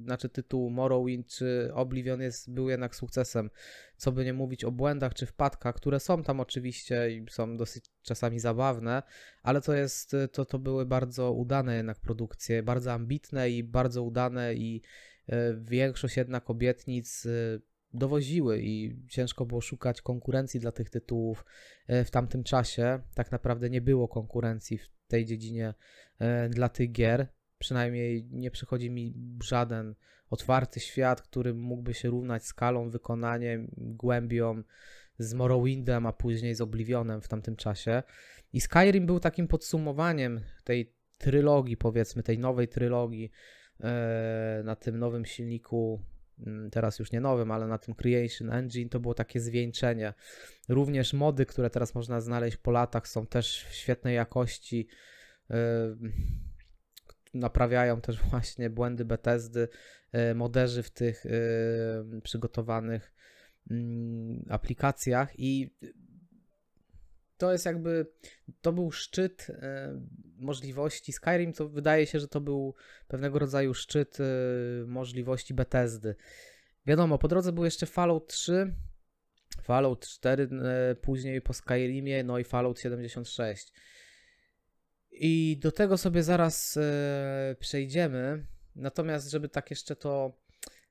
y, 0.00 0.04
znaczy 0.04 0.28
tytuł 0.28 0.70
Morrowind 0.70 1.26
czy 1.26 1.70
Oblivion 1.74 2.20
jest, 2.20 2.50
był 2.50 2.68
jednak 2.68 2.96
sukcesem. 2.96 3.50
Co 3.96 4.12
by 4.12 4.24
nie 4.24 4.32
mówić 4.32 4.64
o 4.64 4.72
błędach 4.72 5.14
czy 5.14 5.26
wpadkach, 5.26 5.74
które 5.74 6.00
są 6.00 6.22
tam 6.22 6.40
oczywiście 6.40 7.10
i 7.10 7.26
są 7.30 7.56
dosyć 7.56 7.84
czasami 8.02 8.40
zabawne, 8.40 9.02
ale 9.42 9.60
to 9.60 9.74
jest, 9.74 10.16
to, 10.32 10.44
to 10.44 10.58
były 10.58 10.86
bardzo 10.86 11.32
udane 11.32 11.76
jednak 11.76 12.00
produkcje, 12.00 12.62
bardzo 12.62 12.92
ambitne 12.92 13.50
i 13.50 13.64
bardzo 13.64 14.02
udane 14.02 14.54
i 14.54 14.82
y, 15.28 15.32
większość 15.64 16.16
jednak 16.16 16.50
obietnic 16.50 17.26
y, 17.26 17.60
dowoziły 17.94 18.60
i 18.62 18.96
ciężko 19.08 19.46
było 19.46 19.60
szukać 19.60 20.02
konkurencji 20.02 20.60
dla 20.60 20.72
tych 20.72 20.90
tytułów 20.90 21.44
e, 21.86 22.04
w 22.04 22.10
tamtym 22.10 22.44
czasie. 22.44 23.00
Tak 23.14 23.32
naprawdę 23.32 23.70
nie 23.70 23.80
było 23.80 24.08
konkurencji 24.08 24.78
w 24.78 24.88
tej 25.08 25.26
dziedzinie 25.26 25.74
e, 26.18 26.48
dla 26.48 26.68
tych 26.68 26.92
gier. 26.92 27.26
Przynajmniej 27.58 28.28
nie 28.30 28.50
przychodzi 28.50 28.90
mi 28.90 29.14
żaden 29.42 29.94
otwarty 30.30 30.80
świat, 30.80 31.22
który 31.22 31.54
mógłby 31.54 31.94
się 31.94 32.10
równać 32.10 32.44
skalą, 32.44 32.90
wykonaniem, 32.90 33.70
głębią 33.76 34.62
z 35.18 35.34
Morrowindem, 35.34 36.06
a 36.06 36.12
później 36.12 36.54
z 36.54 36.60
Oblivionem 36.60 37.20
w 37.20 37.28
tamtym 37.28 37.56
czasie. 37.56 38.02
I 38.52 38.60
Skyrim 38.60 39.06
był 39.06 39.20
takim 39.20 39.48
podsumowaniem 39.48 40.40
tej 40.64 40.92
trylogii, 41.18 41.76
powiedzmy, 41.76 42.22
tej 42.22 42.38
nowej 42.38 42.68
trylogii 42.68 43.30
e, 43.80 44.62
na 44.64 44.76
tym 44.76 44.98
nowym 44.98 45.24
silniku 45.24 46.02
teraz 46.70 46.98
już 46.98 47.12
nie 47.12 47.20
nowym, 47.20 47.50
ale 47.50 47.66
na 47.66 47.78
tym 47.78 47.94
Creation 47.94 48.52
Engine 48.52 48.88
to 48.88 49.00
było 49.00 49.14
takie 49.14 49.40
zwieńczenie. 49.40 50.14
Również 50.68 51.12
mody, 51.12 51.46
które 51.46 51.70
teraz 51.70 51.94
można 51.94 52.20
znaleźć 52.20 52.56
po 52.56 52.70
latach 52.70 53.08
są 53.08 53.26
też 53.26 53.64
w 53.70 53.74
świetnej 53.74 54.16
jakości. 54.16 54.88
Yy, 55.50 55.56
naprawiają 57.34 58.00
też 58.00 58.22
właśnie 58.30 58.70
błędy 58.70 59.04
Bethesdy, 59.04 59.68
yy, 60.12 60.34
moderzy 60.34 60.82
w 60.82 60.90
tych 60.90 61.24
yy, 61.24 62.20
przygotowanych 62.20 63.14
mm, 63.70 64.44
aplikacjach 64.48 65.40
i 65.40 65.74
to 67.38 67.52
jest 67.52 67.66
jakby, 67.66 68.06
to 68.60 68.72
był 68.72 68.92
szczyt 68.92 69.46
e, 69.50 70.00
możliwości 70.38 71.12
Skyrim, 71.12 71.52
to 71.52 71.68
wydaje 71.68 72.06
się, 72.06 72.20
że 72.20 72.28
to 72.28 72.40
był 72.40 72.74
pewnego 73.08 73.38
rodzaju 73.38 73.74
szczyt 73.74 74.18
e, 74.20 74.24
możliwości 74.86 75.54
Bethesdy. 75.54 76.14
Wiadomo, 76.86 77.18
po 77.18 77.28
drodze 77.28 77.52
był 77.52 77.64
jeszcze 77.64 77.86
Fallout 77.86 78.26
3, 78.26 78.74
Fallout 79.62 80.06
4 80.06 80.48
e, 80.52 80.94
później 80.94 81.42
po 81.42 81.52
Skyrimie, 81.52 82.24
no 82.24 82.38
i 82.38 82.44
Fallout 82.44 82.80
76. 82.80 83.72
I 85.10 85.58
do 85.62 85.72
tego 85.72 85.98
sobie 85.98 86.22
zaraz 86.22 86.78
przejdziemy. 87.58 88.46
Natomiast, 88.76 89.30
żeby 89.30 89.48
tak 89.48 89.70
jeszcze 89.70 89.96
to 89.96 90.38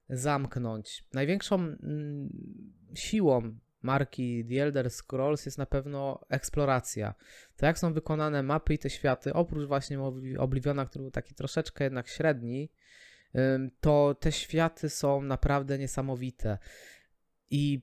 zamknąć, 0.10 1.04
największą 1.14 1.56
mm, 1.56 2.30
siłą 2.94 3.58
marki 3.88 4.46
The 4.46 4.64
Elder 4.64 4.92
Scrolls 4.92 5.46
jest 5.46 5.58
na 5.58 5.66
pewno 5.66 6.26
eksploracja. 6.30 7.14
To 7.58 7.66
jak 7.66 7.80
są 7.80 7.94
wykonane 7.94 8.44
mapy 8.44 8.74
i 8.74 8.78
te 8.78 8.90
światy, 8.90 9.34
oprócz 9.34 9.68
właśnie 9.68 10.00
Obliviona, 10.40 10.86
który 10.86 11.04
był 11.04 11.12
taki 11.12 11.36
troszeczkę 11.36 11.84
jednak 11.84 12.08
średni, 12.08 12.72
to 13.80 14.16
te 14.20 14.32
światy 14.32 14.90
są 14.90 15.22
naprawdę 15.22 15.78
niesamowite. 15.78 16.58
I 17.50 17.82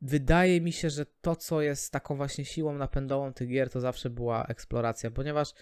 wydaje 0.00 0.60
mi 0.60 0.72
się, 0.72 0.90
że 0.90 1.06
to, 1.06 1.36
co 1.36 1.62
jest 1.62 1.92
taką 1.92 2.16
właśnie 2.16 2.44
siłą 2.44 2.78
napędową 2.78 3.32
tych 3.32 3.48
gier, 3.48 3.70
to 3.70 3.80
zawsze 3.80 4.10
była 4.10 4.46
eksploracja, 4.46 5.10
ponieważ 5.10 5.54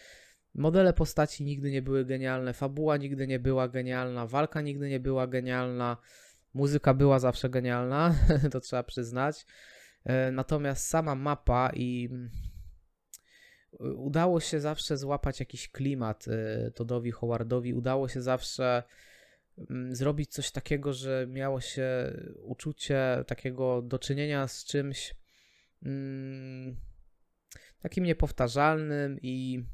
modele 0.54 0.92
postaci 0.92 1.44
nigdy 1.44 1.70
nie 1.70 1.82
były 1.82 2.04
genialne, 2.04 2.52
fabuła 2.52 2.96
nigdy 2.96 3.26
nie 3.26 3.38
była 3.38 3.68
genialna, 3.68 4.26
walka 4.26 4.60
nigdy 4.60 4.88
nie 4.88 5.00
była 5.00 5.26
genialna. 5.26 5.96
Muzyka 6.54 6.94
była 6.94 7.18
zawsze 7.18 7.50
genialna, 7.50 8.14
to 8.52 8.60
trzeba 8.60 8.82
przyznać. 8.82 9.46
E, 10.04 10.32
natomiast 10.32 10.88
sama 10.88 11.14
mapa 11.14 11.70
i 11.74 12.08
mm, 12.10 12.30
udało 13.96 14.40
się 14.40 14.60
zawsze 14.60 14.96
złapać 14.96 15.40
jakiś 15.40 15.68
klimat 15.68 16.28
e, 16.28 16.70
Todowi 16.70 17.10
Howardowi, 17.10 17.74
udało 17.74 18.08
się 18.08 18.22
zawsze 18.22 18.82
mm, 19.70 19.94
zrobić 19.94 20.32
coś 20.32 20.50
takiego, 20.50 20.92
że 20.92 21.26
miało 21.28 21.60
się 21.60 21.86
uczucie 22.42 23.24
takiego 23.26 23.82
do 23.82 23.98
czynienia 23.98 24.48
z 24.48 24.64
czymś 24.64 25.14
mm, 25.82 26.76
takim 27.82 28.04
niepowtarzalnym 28.04 29.18
i 29.22 29.64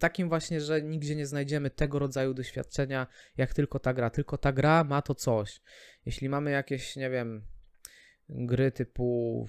takim 0.00 0.28
właśnie, 0.28 0.60
że 0.60 0.82
nigdzie 0.82 1.16
nie 1.16 1.26
znajdziemy 1.26 1.70
tego 1.70 1.98
rodzaju 1.98 2.34
doświadczenia, 2.34 3.06
jak 3.36 3.54
tylko 3.54 3.78
ta 3.78 3.94
gra. 3.94 4.10
Tylko 4.10 4.38
ta 4.38 4.52
gra 4.52 4.84
ma 4.84 5.02
to 5.02 5.14
coś. 5.14 5.60
Jeśli 6.06 6.28
mamy 6.28 6.50
jakieś, 6.50 6.96
nie 6.96 7.10
wiem, 7.10 7.42
gry 8.28 8.72
typu 8.72 9.46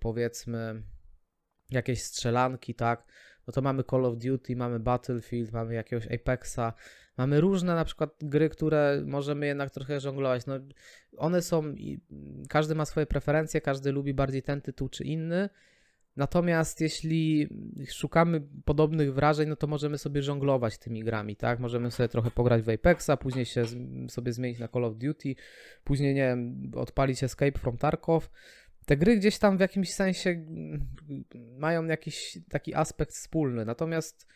powiedzmy 0.00 0.82
jakieś 1.70 2.02
strzelanki, 2.02 2.74
tak, 2.74 3.06
no 3.46 3.52
to 3.52 3.62
mamy 3.62 3.84
Call 3.90 4.04
of 4.04 4.18
Duty, 4.18 4.56
mamy 4.56 4.80
Battlefield, 4.80 5.52
mamy 5.52 5.74
jakiegoś 5.74 6.06
Apexa, 6.06 6.72
mamy 7.16 7.40
różne 7.40 7.74
na 7.74 7.84
przykład 7.84 8.10
gry, 8.22 8.48
które 8.48 9.02
możemy 9.06 9.46
jednak 9.46 9.70
trochę 9.70 10.00
żonglować. 10.00 10.46
No, 10.46 10.54
one 11.16 11.42
są, 11.42 11.74
każdy 12.48 12.74
ma 12.74 12.84
swoje 12.84 13.06
preferencje, 13.06 13.60
każdy 13.60 13.92
lubi 13.92 14.14
bardziej 14.14 14.42
ten 14.42 14.60
tytuł 14.60 14.88
czy 14.88 15.04
inny, 15.04 15.48
Natomiast 16.18 16.80
jeśli 16.80 17.48
szukamy 17.88 18.42
podobnych 18.64 19.14
wrażeń, 19.14 19.48
no 19.48 19.56
to 19.56 19.66
możemy 19.66 19.98
sobie 19.98 20.22
żonglować 20.22 20.78
tymi 20.78 21.04
grami, 21.04 21.36
tak? 21.36 21.60
Możemy 21.60 21.90
sobie 21.90 22.08
trochę 22.08 22.30
pograć 22.30 22.62
w 22.62 22.68
Apexa, 22.68 23.10
później 23.20 23.44
się 23.44 23.64
sobie 24.08 24.32
zmienić 24.32 24.58
na 24.58 24.68
Call 24.68 24.84
of 24.84 24.96
Duty, 24.96 25.34
później, 25.84 26.14
nie 26.14 26.22
wiem, 26.22 26.70
odpalić 26.74 27.24
Escape 27.24 27.58
from 27.58 27.76
Tarkov. 27.76 28.30
Te 28.86 28.96
gry 28.96 29.16
gdzieś 29.16 29.38
tam 29.38 29.56
w 29.56 29.60
jakimś 29.60 29.94
sensie 29.94 30.46
mają 31.58 31.84
jakiś 31.84 32.38
taki 32.48 32.74
aspekt 32.74 33.12
wspólny, 33.12 33.64
natomiast 33.64 34.26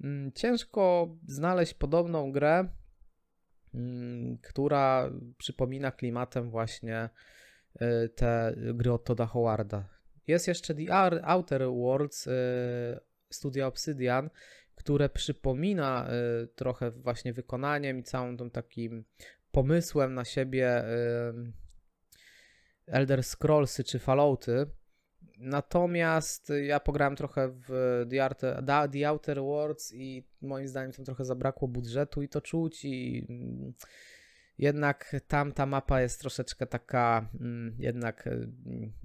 mm, 0.00 0.32
ciężko 0.32 1.14
znaleźć 1.26 1.74
podobną 1.74 2.32
grę, 2.32 2.68
mm, 3.74 4.38
która 4.38 5.10
przypomina 5.38 5.92
klimatem 5.92 6.50
właśnie 6.50 7.08
y, 7.82 8.08
te 8.08 8.54
gry 8.74 8.92
od 8.92 9.04
Toda 9.04 9.26
Howarda. 9.26 9.95
Jest 10.26 10.48
jeszcze 10.48 10.74
The 10.74 10.94
Outer 11.24 11.62
Worlds 11.62 12.26
y, 12.26 12.30
studia 13.30 13.66
Obsidian, 13.66 14.30
które 14.74 15.08
przypomina 15.08 16.08
y, 16.44 16.46
trochę 16.46 16.90
właśnie 16.90 17.32
wykonaniem 17.32 17.98
i 17.98 18.02
całym 18.02 18.36
tym 18.36 18.50
takim 18.50 19.04
pomysłem 19.50 20.14
na 20.14 20.24
siebie 20.24 20.84
y, 20.84 21.52
Elder 22.86 23.24
Scrollsy 23.24 23.84
czy 23.84 23.98
Fallouty. 23.98 24.66
Natomiast 25.38 26.52
ja 26.62 26.80
pograłem 26.80 27.16
trochę 27.16 27.48
w 27.68 28.04
The 28.10 28.24
Outer, 28.24 28.64
The 28.92 29.08
Outer 29.08 29.40
Worlds 29.40 29.92
i 29.94 30.28
moim 30.42 30.68
zdaniem 30.68 30.92
tam 30.92 31.04
trochę 31.04 31.24
zabrakło 31.24 31.68
budżetu 31.68 32.22
i 32.22 32.28
to 32.28 32.40
czuć 32.40 32.84
i 32.84 33.26
mm, 33.28 33.72
jednak 34.58 35.16
tam 35.28 35.52
ta 35.52 35.66
mapa 35.66 36.00
jest 36.00 36.20
troszeczkę 36.20 36.66
taka 36.66 37.28
mm, 37.40 37.76
jednak 37.78 38.26
y, 38.26 38.48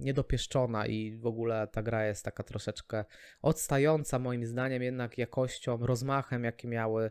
niedopieszczona 0.00 0.86
i 0.86 1.16
w 1.16 1.26
ogóle 1.26 1.68
ta 1.72 1.82
gra 1.82 2.06
jest 2.06 2.24
taka 2.24 2.42
troszeczkę 2.42 3.04
odstająca 3.42 4.18
moim 4.18 4.46
zdaniem 4.46 4.82
jednak 4.82 5.18
jakością, 5.18 5.86
rozmachem, 5.86 6.44
jakie 6.44 6.68
miały 6.68 7.10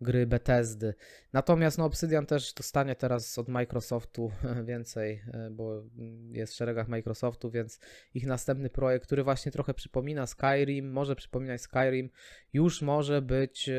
gry 0.00 0.26
Bethesdy. 0.26 0.94
Natomiast 1.32 1.78
no, 1.78 1.84
Obsidian 1.84 2.26
też 2.26 2.54
dostanie 2.54 2.96
teraz 2.96 3.38
od 3.38 3.48
Microsoftu 3.48 4.30
więcej, 4.64 5.22
y, 5.46 5.50
bo 5.50 5.82
jest 6.30 6.52
w 6.52 6.56
szeregach 6.56 6.88
Microsoftu, 6.88 7.50
więc 7.50 7.80
ich 8.14 8.26
następny 8.26 8.70
projekt, 8.70 9.06
który 9.06 9.24
właśnie 9.24 9.52
trochę 9.52 9.74
przypomina 9.74 10.26
Skyrim, 10.26 10.92
może 10.92 11.16
przypominać 11.16 11.60
Skyrim, 11.60 12.10
już 12.52 12.82
może 12.82 13.22
być 13.22 13.70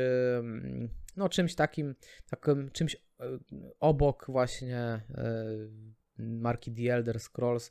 no 1.16 1.28
czymś 1.28 1.54
takim, 1.54 1.94
takim 2.30 2.70
czymś 2.70 2.96
obok 3.80 4.24
właśnie 4.28 4.78
e, 4.78 5.02
marki 6.18 6.72
The 6.72 6.94
Elder 6.94 7.20
Scrolls, 7.20 7.70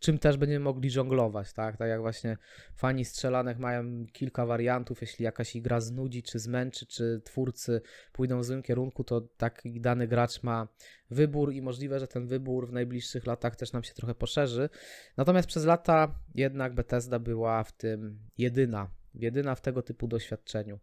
czym 0.00 0.18
też 0.18 0.36
będziemy 0.36 0.64
mogli 0.64 0.90
żonglować, 0.90 1.52
tak? 1.52 1.76
Tak 1.76 1.88
jak 1.88 2.00
właśnie 2.00 2.36
fani 2.76 3.04
strzelanek 3.04 3.58
mają 3.58 4.06
kilka 4.12 4.46
wariantów, 4.46 5.00
jeśli 5.00 5.24
jakaś 5.24 5.60
gra 5.60 5.80
znudzi, 5.80 6.22
czy 6.22 6.38
zmęczy, 6.38 6.86
czy 6.86 7.20
twórcy 7.24 7.80
pójdą 8.12 8.40
w 8.40 8.44
złym 8.44 8.62
kierunku, 8.62 9.04
to 9.04 9.20
taki 9.20 9.80
dany 9.80 10.08
gracz 10.08 10.42
ma 10.42 10.68
wybór 11.10 11.52
i 11.52 11.62
możliwe, 11.62 12.00
że 12.00 12.08
ten 12.08 12.26
wybór 12.26 12.68
w 12.68 12.72
najbliższych 12.72 13.26
latach 13.26 13.56
też 13.56 13.72
nam 13.72 13.82
się 13.82 13.94
trochę 13.94 14.14
poszerzy. 14.14 14.68
Natomiast 15.16 15.48
przez 15.48 15.64
lata 15.64 16.20
jednak 16.34 16.74
Bethesda 16.74 17.18
była 17.18 17.64
w 17.64 17.72
tym 17.72 18.18
jedyna, 18.38 18.90
jedyna 19.14 19.54
w 19.54 19.60
tego 19.60 19.82
typu 19.82 20.08
doświadczeniu. 20.08 20.78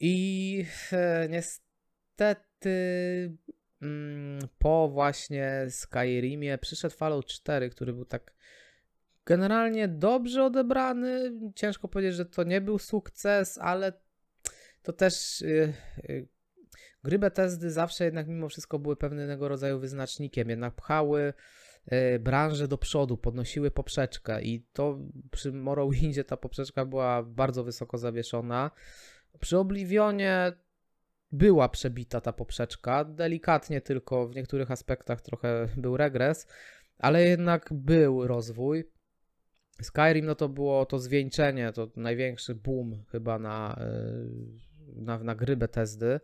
I 0.00 0.64
e, 0.92 1.28
niestety 1.28 2.47
po 4.58 4.88
właśnie 4.88 5.66
Skyrimie 5.70 6.58
przyszedł 6.58 6.94
Fallout 6.94 7.26
4, 7.26 7.70
który 7.70 7.92
był 7.92 8.04
tak 8.04 8.34
generalnie 9.26 9.88
dobrze 9.88 10.44
odebrany. 10.44 11.32
Ciężko 11.54 11.88
powiedzieć, 11.88 12.14
że 12.14 12.26
to 12.26 12.44
nie 12.44 12.60
był 12.60 12.78
sukces, 12.78 13.58
ale 13.58 13.92
to 14.82 14.92
też 14.92 15.40
yy, 15.40 15.72
yy, 16.08 16.28
gry 17.04 17.18
Bethesdy 17.18 17.70
zawsze 17.70 18.04
jednak 18.04 18.28
mimo 18.28 18.48
wszystko 18.48 18.78
były 18.78 18.96
pewnego 18.96 19.48
rodzaju 19.48 19.78
wyznacznikiem, 19.78 20.50
jednak 20.50 20.74
pchały 20.74 21.32
yy, 21.90 22.18
branżę 22.18 22.68
do 22.68 22.78
przodu, 22.78 23.16
podnosiły 23.16 23.70
poprzeczkę 23.70 24.42
i 24.42 24.66
to 24.72 24.98
przy 25.30 25.52
Morrowindzie 25.52 26.24
ta 26.24 26.36
poprzeczka 26.36 26.84
była 26.84 27.22
bardzo 27.22 27.64
wysoko 27.64 27.98
zawieszona. 27.98 28.70
Przy 29.40 29.58
Oblivionie 29.58 30.52
była 31.32 31.68
przebita 31.68 32.20
ta 32.20 32.32
poprzeczka, 32.32 33.04
delikatnie 33.04 33.80
tylko 33.80 34.28
w 34.28 34.34
niektórych 34.34 34.70
aspektach 34.70 35.20
trochę 35.20 35.68
był 35.76 35.96
regres, 35.96 36.46
ale 36.98 37.24
jednak 37.24 37.68
był 37.72 38.26
rozwój. 38.26 38.84
Skyrim 39.82 40.26
no 40.26 40.34
to 40.34 40.48
było 40.48 40.86
to 40.86 40.98
zwieńczenie, 40.98 41.72
to 41.72 41.90
największy 41.96 42.54
boom 42.54 43.04
chyba 43.10 43.38
na, 43.38 43.76
e, 43.80 43.92
na, 44.94 45.18
na 45.18 45.34
gry 45.34 45.56
Bethesdy. 45.56 46.20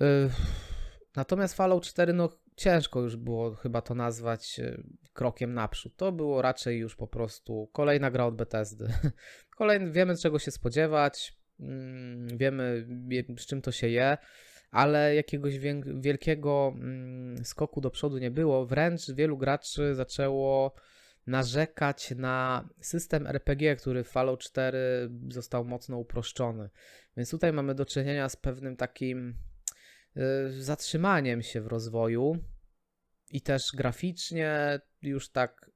E, 0.00 0.30
natomiast 1.16 1.54
Fallout 1.54 1.86
4 1.86 2.12
no 2.12 2.28
ciężko 2.56 3.00
już 3.00 3.16
było 3.16 3.54
chyba 3.54 3.82
to 3.82 3.94
nazwać 3.94 4.60
e, 4.60 4.82
krokiem 5.12 5.54
naprzód. 5.54 5.96
To 5.96 6.12
było 6.12 6.42
raczej 6.42 6.78
już 6.78 6.96
po 6.96 7.06
prostu 7.06 7.70
kolejna 7.72 8.10
gra 8.10 8.26
od 8.26 8.36
Bethesdy. 8.36 8.88
Kolejny, 9.58 9.90
wiemy 9.90 10.16
czego 10.16 10.38
się 10.38 10.50
spodziewać, 10.50 11.41
wiemy 12.36 12.86
z 13.38 13.46
czym 13.46 13.62
to 13.62 13.72
się 13.72 13.88
je, 13.88 14.18
ale 14.70 15.14
jakiegoś 15.14 15.58
wielkiego 15.84 16.72
mm, 16.74 17.44
skoku 17.44 17.80
do 17.80 17.90
przodu 17.90 18.18
nie 18.18 18.30
było. 18.30 18.66
Wręcz 18.66 19.10
wielu 19.10 19.38
graczy 19.38 19.94
zaczęło 19.94 20.74
narzekać 21.26 22.10
na 22.16 22.68
system 22.80 23.26
RPG, 23.26 23.76
który 23.76 24.04
w 24.04 24.08
Fallout 24.08 24.40
4 24.40 25.10
został 25.28 25.64
mocno 25.64 25.98
uproszczony. 25.98 26.70
Więc 27.16 27.30
tutaj 27.30 27.52
mamy 27.52 27.74
do 27.74 27.86
czynienia 27.86 28.28
z 28.28 28.36
pewnym 28.36 28.76
takim 28.76 29.34
y, 30.16 30.62
zatrzymaniem 30.62 31.42
się 31.42 31.60
w 31.60 31.66
rozwoju 31.66 32.38
i 33.30 33.40
też 33.40 33.62
graficznie 33.76 34.80
już 35.02 35.30
tak 35.30 35.70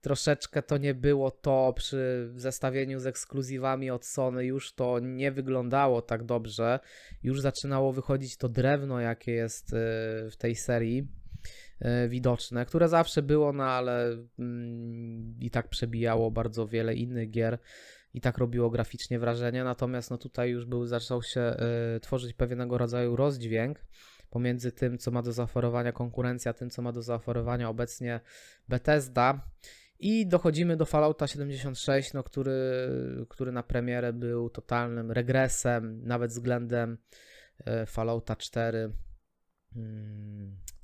troszeczkę 0.00 0.62
to 0.62 0.78
nie 0.78 0.94
było 0.94 1.30
to 1.30 1.72
przy 1.76 2.32
zestawieniu 2.36 3.00
z 3.00 3.06
ekskluzywami 3.06 3.90
od 3.90 4.04
Sony, 4.04 4.44
już 4.44 4.74
to 4.74 4.98
nie 4.98 5.32
wyglądało 5.32 6.02
tak 6.02 6.24
dobrze, 6.24 6.80
już 7.22 7.40
zaczynało 7.40 7.92
wychodzić 7.92 8.36
to 8.36 8.48
drewno, 8.48 9.00
jakie 9.00 9.32
jest 9.32 9.72
y, 9.72 9.76
w 10.30 10.34
tej 10.38 10.56
serii 10.56 11.08
E, 11.80 12.08
widoczne, 12.08 12.66
które 12.66 12.88
zawsze 12.88 13.22
było, 13.22 13.52
no 13.52 13.64
ale 13.64 14.16
mm, 14.38 15.34
i 15.40 15.50
tak 15.50 15.68
przebijało 15.68 16.30
bardzo 16.30 16.66
wiele 16.68 16.94
innych 16.94 17.30
gier 17.30 17.58
i 18.14 18.20
tak 18.20 18.38
robiło 18.38 18.70
graficznie 18.70 19.18
wrażenie, 19.18 19.64
natomiast 19.64 20.10
no 20.10 20.18
tutaj 20.18 20.50
już 20.50 20.64
był, 20.64 20.86
zaczął 20.86 21.22
się 21.22 21.56
y, 21.96 22.00
tworzyć 22.00 22.32
pewnego 22.32 22.78
rodzaju 22.78 23.16
rozdźwięk 23.16 23.84
pomiędzy 24.30 24.72
tym, 24.72 24.98
co 24.98 25.10
ma 25.10 25.22
do 25.22 25.32
zaoferowania 25.32 25.92
konkurencja, 25.92 26.52
tym, 26.52 26.70
co 26.70 26.82
ma 26.82 26.92
do 26.92 27.02
zaoferowania 27.02 27.68
obecnie 27.68 28.20
Bethesda 28.68 29.40
i 29.98 30.26
dochodzimy 30.26 30.76
do 30.76 30.84
Fallouta 30.84 31.26
76, 31.26 32.14
no, 32.14 32.22
który, 32.22 32.88
który 33.28 33.52
na 33.52 33.62
premierę 33.62 34.12
był 34.12 34.50
totalnym 34.50 35.10
regresem, 35.12 36.02
nawet 36.04 36.30
względem 36.30 36.98
y, 37.60 37.86
Fallouta 37.86 38.36
4 38.36 38.92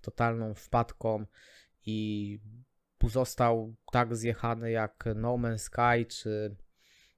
totalną 0.00 0.54
wpadką 0.54 1.26
i 1.86 2.38
został 3.08 3.74
tak 3.92 4.16
zjechany 4.16 4.70
jak 4.70 5.04
No 5.14 5.34
Man's 5.34 5.58
Sky 5.58 6.06
czy 6.08 6.56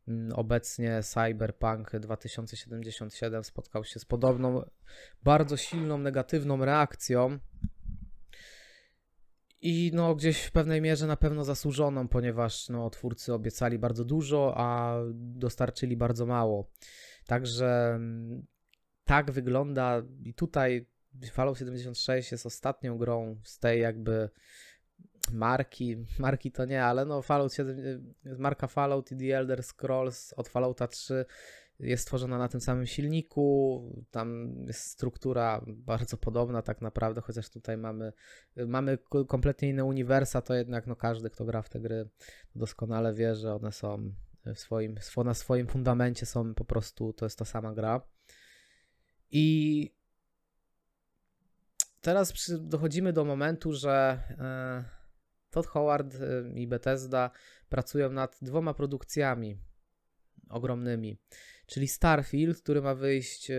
mm, 0.08 0.32
obecnie 0.32 1.00
Cyberpunk 1.02 1.96
2077 1.96 3.44
spotkał 3.44 3.84
się 3.84 4.00
z 4.00 4.04
podobną, 4.04 4.62
bardzo 5.22 5.56
silną, 5.56 5.98
negatywną 5.98 6.64
reakcją. 6.64 7.38
I 9.66 9.90
no, 9.94 10.14
gdzieś 10.14 10.42
w 10.42 10.52
pewnej 10.52 10.80
mierze 10.80 11.06
na 11.06 11.16
pewno 11.16 11.44
zasłużoną, 11.44 12.08
ponieważ 12.08 12.68
no, 12.68 12.90
twórcy 12.90 13.34
obiecali 13.34 13.78
bardzo 13.78 14.04
dużo, 14.04 14.54
a 14.56 14.96
dostarczyli 15.14 15.96
bardzo 15.96 16.26
mało. 16.26 16.70
Także 17.26 17.92
mm, 17.94 18.46
tak 19.04 19.30
wygląda 19.30 20.02
i 20.24 20.34
tutaj 20.34 20.86
Fallout 21.32 21.58
76 21.58 22.32
jest 22.32 22.46
ostatnią 22.46 22.98
grą 22.98 23.40
z 23.44 23.58
tej 23.58 23.80
jakby 23.80 24.30
marki, 25.32 25.96
marki 26.18 26.52
to 26.52 26.64
nie, 26.64 26.84
ale 26.84 27.04
no 27.04 27.22
Fallout 27.22 27.54
7, 27.54 28.14
marka 28.38 28.66
Fallout 28.66 29.12
i 29.12 29.16
The 29.16 29.38
Elder 29.38 29.62
Scrolls 29.62 30.32
od 30.32 30.48
Fallouta 30.48 30.88
3 30.88 31.24
jest 31.84 32.02
stworzona 32.02 32.38
na 32.38 32.48
tym 32.48 32.60
samym 32.60 32.86
silniku, 32.86 34.04
tam 34.10 34.54
jest 34.66 34.80
struktura 34.80 35.64
bardzo 35.66 36.16
podobna 36.16 36.62
tak 36.62 36.80
naprawdę, 36.80 37.20
chociaż 37.20 37.50
tutaj 37.50 37.76
mamy, 37.76 38.12
mamy 38.66 38.98
kompletnie 39.28 39.68
inne 39.68 39.84
uniwersa, 39.84 40.42
to 40.42 40.54
jednak 40.54 40.86
no 40.86 40.96
każdy, 40.96 41.30
kto 41.30 41.44
gra 41.44 41.62
w 41.62 41.68
te 41.68 41.80
gry 41.80 42.08
doskonale 42.54 43.14
wie, 43.14 43.34
że 43.34 43.54
one 43.54 43.72
są 43.72 44.12
w 44.54 44.58
swoim, 44.58 44.94
na 45.24 45.34
swoim 45.34 45.66
fundamencie 45.66 46.26
są 46.26 46.54
po 46.54 46.64
prostu, 46.64 47.12
to 47.12 47.26
jest 47.26 47.38
ta 47.38 47.44
sama 47.44 47.74
gra. 47.74 48.00
I 49.30 49.90
teraz 52.00 52.32
przy, 52.32 52.58
dochodzimy 52.58 53.12
do 53.12 53.24
momentu, 53.24 53.72
że 53.72 54.22
e, 54.30 54.84
Todd 55.50 55.66
Howard 55.66 56.14
e, 56.14 56.60
i 56.60 56.66
Bethesda 56.66 57.30
pracują 57.68 58.12
nad 58.12 58.38
dwoma 58.42 58.74
produkcjami 58.74 59.58
ogromnymi, 60.48 61.18
czyli 61.66 61.88
Starfield, 61.88 62.62
który 62.62 62.82
ma 62.82 62.94
wyjść 62.94 63.50
e, 63.50 63.56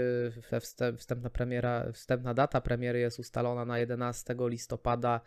we 0.52 0.60
wstęp, 0.60 1.00
wstępna 1.00 1.30
premiera, 1.30 1.92
wstępna 1.92 2.34
data 2.34 2.62
premiery 2.62 3.00
jest 3.00 3.20
ustalona 3.20 3.66
na 3.66 3.80
11 3.80 4.36
listopada 4.40 5.22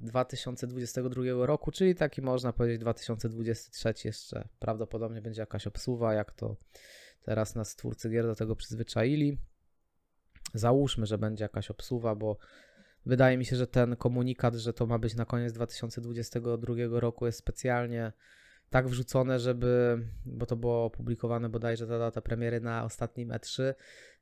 2022 0.00 1.46
roku, 1.46 1.72
czyli 1.72 1.94
taki 1.94 2.22
można 2.22 2.52
powiedzieć 2.52 2.80
2023 2.80 3.94
jeszcze 4.04 4.48
prawdopodobnie 4.58 5.22
będzie 5.22 5.42
jakaś 5.42 5.66
obsuwa, 5.66 6.14
jak 6.14 6.32
to 6.32 6.56
teraz 7.22 7.54
nas 7.54 7.76
twórcy 7.76 8.10
gier 8.10 8.26
do 8.26 8.34
tego 8.34 8.56
przyzwyczaili. 8.56 9.38
Załóżmy, 10.54 11.06
że 11.06 11.18
będzie 11.18 11.44
jakaś 11.44 11.70
obsuwa, 11.70 12.14
bo 12.14 12.36
wydaje 13.06 13.38
mi 13.38 13.44
się, 13.44 13.56
że 13.56 13.66
ten 13.66 13.96
komunikat, 13.96 14.54
że 14.54 14.72
to 14.72 14.86
ma 14.86 14.98
być 14.98 15.14
na 15.14 15.24
koniec 15.24 15.52
2022 15.52 16.74
roku 17.00 17.26
jest 17.26 17.38
specjalnie 17.38 18.12
tak 18.70 18.88
wrzucone, 18.88 19.38
żeby, 19.38 19.98
bo 20.26 20.46
to 20.46 20.56
było 20.56 20.84
opublikowane 20.84 21.48
bodajże 21.48 21.86
ta 21.86 21.98
data 21.98 22.20
premiery 22.20 22.60
na 22.60 22.84
ostatnim 22.84 23.28
E3, 23.28 23.74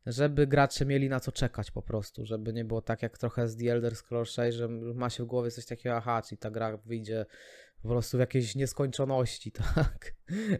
żeby 0.06 0.46
gracze 0.46 0.86
mieli 0.86 1.08
na 1.08 1.20
co 1.20 1.32
czekać 1.32 1.70
po 1.70 1.82
prostu, 1.82 2.26
żeby 2.26 2.52
nie 2.52 2.64
było 2.64 2.82
tak 2.82 3.02
jak 3.02 3.18
trochę 3.18 3.48
z 3.48 3.56
The 3.56 3.72
Elder 3.72 3.96
Scrolls 3.96 4.30
6, 4.30 4.56
że 4.56 4.68
ma 4.68 5.10
się 5.10 5.24
w 5.24 5.26
głowie 5.26 5.50
coś 5.50 5.66
takiego, 5.66 5.96
aha, 5.96 6.22
czyli 6.22 6.38
ta 6.38 6.50
gra 6.50 6.76
wyjdzie 6.76 7.26
po 7.84 7.88
prostu 7.90 8.16
w 8.16 8.20
jakiejś 8.20 8.54
nieskończoności, 8.54 9.52
tak? 9.74 10.14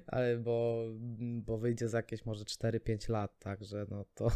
Ale 0.07 0.39
bo, 0.39 0.85
bo 1.19 1.59
wyjdzie 1.59 1.89
za 1.89 1.99
jakieś 1.99 2.27
może 2.27 2.45
4-5 2.45 3.11
lat, 3.11 3.39
także 3.39 3.87
no 3.91 4.05
to, 4.15 4.29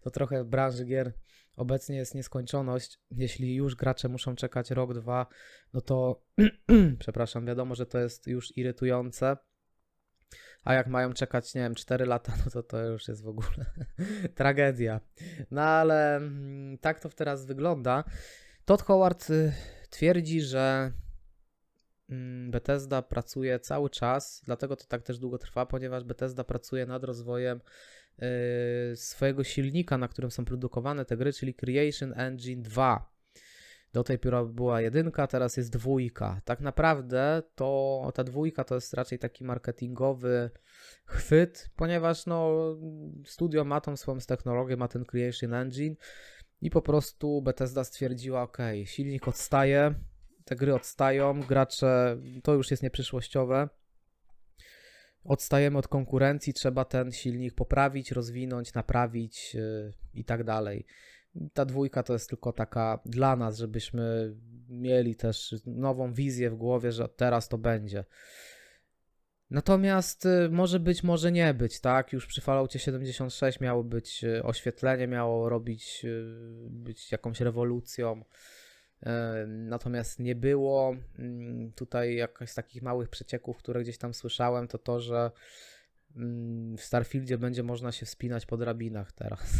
to 0.00 0.10
trochę 0.10 0.44
w 0.44 0.46
branży 0.46 0.84
gier 0.84 1.12
obecnie 1.56 1.96
jest 1.96 2.14
nieskończoność. 2.14 3.00
Jeśli 3.10 3.54
już 3.54 3.74
gracze 3.74 4.08
muszą 4.08 4.34
czekać 4.34 4.70
rok, 4.70 4.94
dwa, 4.94 5.26
no 5.72 5.80
to 5.80 6.24
przepraszam, 6.98 7.46
wiadomo, 7.46 7.74
że 7.74 7.86
to 7.86 7.98
jest 7.98 8.26
już 8.26 8.56
irytujące. 8.56 9.36
A 10.64 10.74
jak 10.74 10.86
mają 10.86 11.12
czekać, 11.12 11.54
nie 11.54 11.60
wiem, 11.60 11.74
4 11.74 12.06
lata, 12.06 12.32
no 12.44 12.50
to 12.50 12.62
to 12.62 12.84
już 12.84 13.08
jest 13.08 13.22
w 13.22 13.28
ogóle 13.28 13.66
tragedia. 14.34 15.00
No 15.50 15.62
ale 15.62 16.16
mm, 16.16 16.78
tak 16.78 17.00
to 17.00 17.08
teraz 17.08 17.46
wygląda. 17.46 18.04
Todd 18.64 18.82
Howard 18.82 19.30
y, 19.30 19.52
twierdzi, 19.90 20.40
że 20.40 20.92
Bethesda 22.50 23.02
pracuje 23.02 23.60
cały 23.60 23.90
czas, 23.90 24.42
dlatego 24.44 24.76
to 24.76 24.84
tak 24.84 25.02
też 25.02 25.18
długo 25.18 25.38
trwa, 25.38 25.66
ponieważ 25.66 26.04
Bethesda 26.04 26.44
pracuje 26.44 26.86
nad 26.86 27.04
rozwojem 27.04 27.60
yy, 28.18 28.26
swojego 28.96 29.44
silnika, 29.44 29.98
na 29.98 30.08
którym 30.08 30.30
są 30.30 30.44
produkowane 30.44 31.04
te 31.04 31.16
gry, 31.16 31.32
czyli 31.32 31.54
Creation 31.54 32.12
Engine 32.16 32.62
2. 32.62 33.12
Do 33.92 34.04
tej 34.04 34.18
pory 34.18 34.36
była 34.46 34.80
jedynka, 34.80 35.26
teraz 35.26 35.56
jest 35.56 35.72
dwójka. 35.72 36.40
Tak 36.44 36.60
naprawdę 36.60 37.42
to 37.54 38.10
ta 38.14 38.24
dwójka 38.24 38.64
to 38.64 38.74
jest 38.74 38.94
raczej 38.94 39.18
taki 39.18 39.44
marketingowy 39.44 40.50
chwyt, 41.06 41.70
ponieważ 41.76 42.26
no, 42.26 42.56
studio 43.24 43.64
ma 43.64 43.80
tą 43.80 43.96
swoją 43.96 44.18
technologię, 44.18 44.76
ma 44.76 44.88
ten 44.88 45.04
Creation 45.04 45.54
Engine 45.54 45.96
i 46.60 46.70
po 46.70 46.82
prostu 46.82 47.42
Bethesda 47.42 47.84
stwierdziła, 47.84 48.42
ok, 48.42 48.58
silnik 48.84 49.28
odstaje, 49.28 49.94
te 50.44 50.56
gry 50.56 50.74
odstają, 50.74 51.40
gracze, 51.40 52.16
to 52.42 52.54
już 52.54 52.70
jest 52.70 52.82
nieprzyszłościowe. 52.82 53.68
Odstajemy 55.24 55.78
od 55.78 55.88
konkurencji, 55.88 56.54
trzeba 56.54 56.84
ten 56.84 57.12
silnik 57.12 57.54
poprawić, 57.54 58.12
rozwinąć, 58.12 58.74
naprawić 58.74 59.54
yy, 59.54 59.92
i 60.14 60.24
tak 60.24 60.44
dalej. 60.44 60.86
Ta 61.52 61.64
dwójka 61.64 62.02
to 62.02 62.12
jest 62.12 62.28
tylko 62.28 62.52
taka 62.52 63.00
dla 63.04 63.36
nas, 63.36 63.58
żebyśmy 63.58 64.34
mieli 64.68 65.16
też 65.16 65.54
nową 65.66 66.12
wizję 66.12 66.50
w 66.50 66.56
głowie, 66.56 66.92
że 66.92 67.08
teraz 67.08 67.48
to 67.48 67.58
będzie. 67.58 68.04
Natomiast 69.52 70.26
y, 70.26 70.48
może 70.50 70.80
być, 70.80 71.02
może 71.02 71.32
nie 71.32 71.54
być, 71.54 71.80
tak? 71.80 72.12
Już 72.12 72.26
przy 72.26 72.40
Falloutie 72.40 72.78
76 72.78 73.60
miało 73.60 73.84
być 73.84 74.24
y, 74.24 74.42
oświetlenie, 74.42 75.06
miało 75.06 75.48
robić, 75.48 76.04
y, 76.04 76.24
być 76.70 77.12
jakąś 77.12 77.40
rewolucją. 77.40 78.24
Natomiast 79.46 80.18
nie 80.18 80.34
było. 80.34 80.96
Mm, 81.18 81.72
tutaj 81.72 82.14
jakaś 82.14 82.50
z 82.50 82.54
takich 82.54 82.82
małych 82.82 83.08
przecieków, 83.08 83.56
które 83.56 83.82
gdzieś 83.82 83.98
tam 83.98 84.14
słyszałem, 84.14 84.68
to 84.68 84.78
to, 84.78 85.00
że 85.00 85.30
mm, 86.16 86.76
w 86.76 86.82
Starfieldzie 86.82 87.38
będzie 87.38 87.62
można 87.62 87.92
się 87.92 88.06
wspinać 88.06 88.46
po 88.46 88.56
drabinach 88.56 89.12
teraz. 89.12 89.54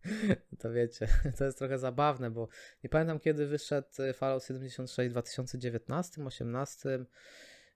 to 0.60 0.72
wiecie, 0.72 1.08
to 1.38 1.44
jest 1.44 1.58
trochę 1.58 1.78
zabawne, 1.78 2.30
bo 2.30 2.48
nie 2.84 2.90
pamiętam 2.90 3.20
kiedy 3.20 3.46
wyszedł 3.46 3.88
Fallout 4.14 4.44
76 4.44 5.08
w 5.08 5.12
2019, 5.12 6.12
2018 6.20 7.06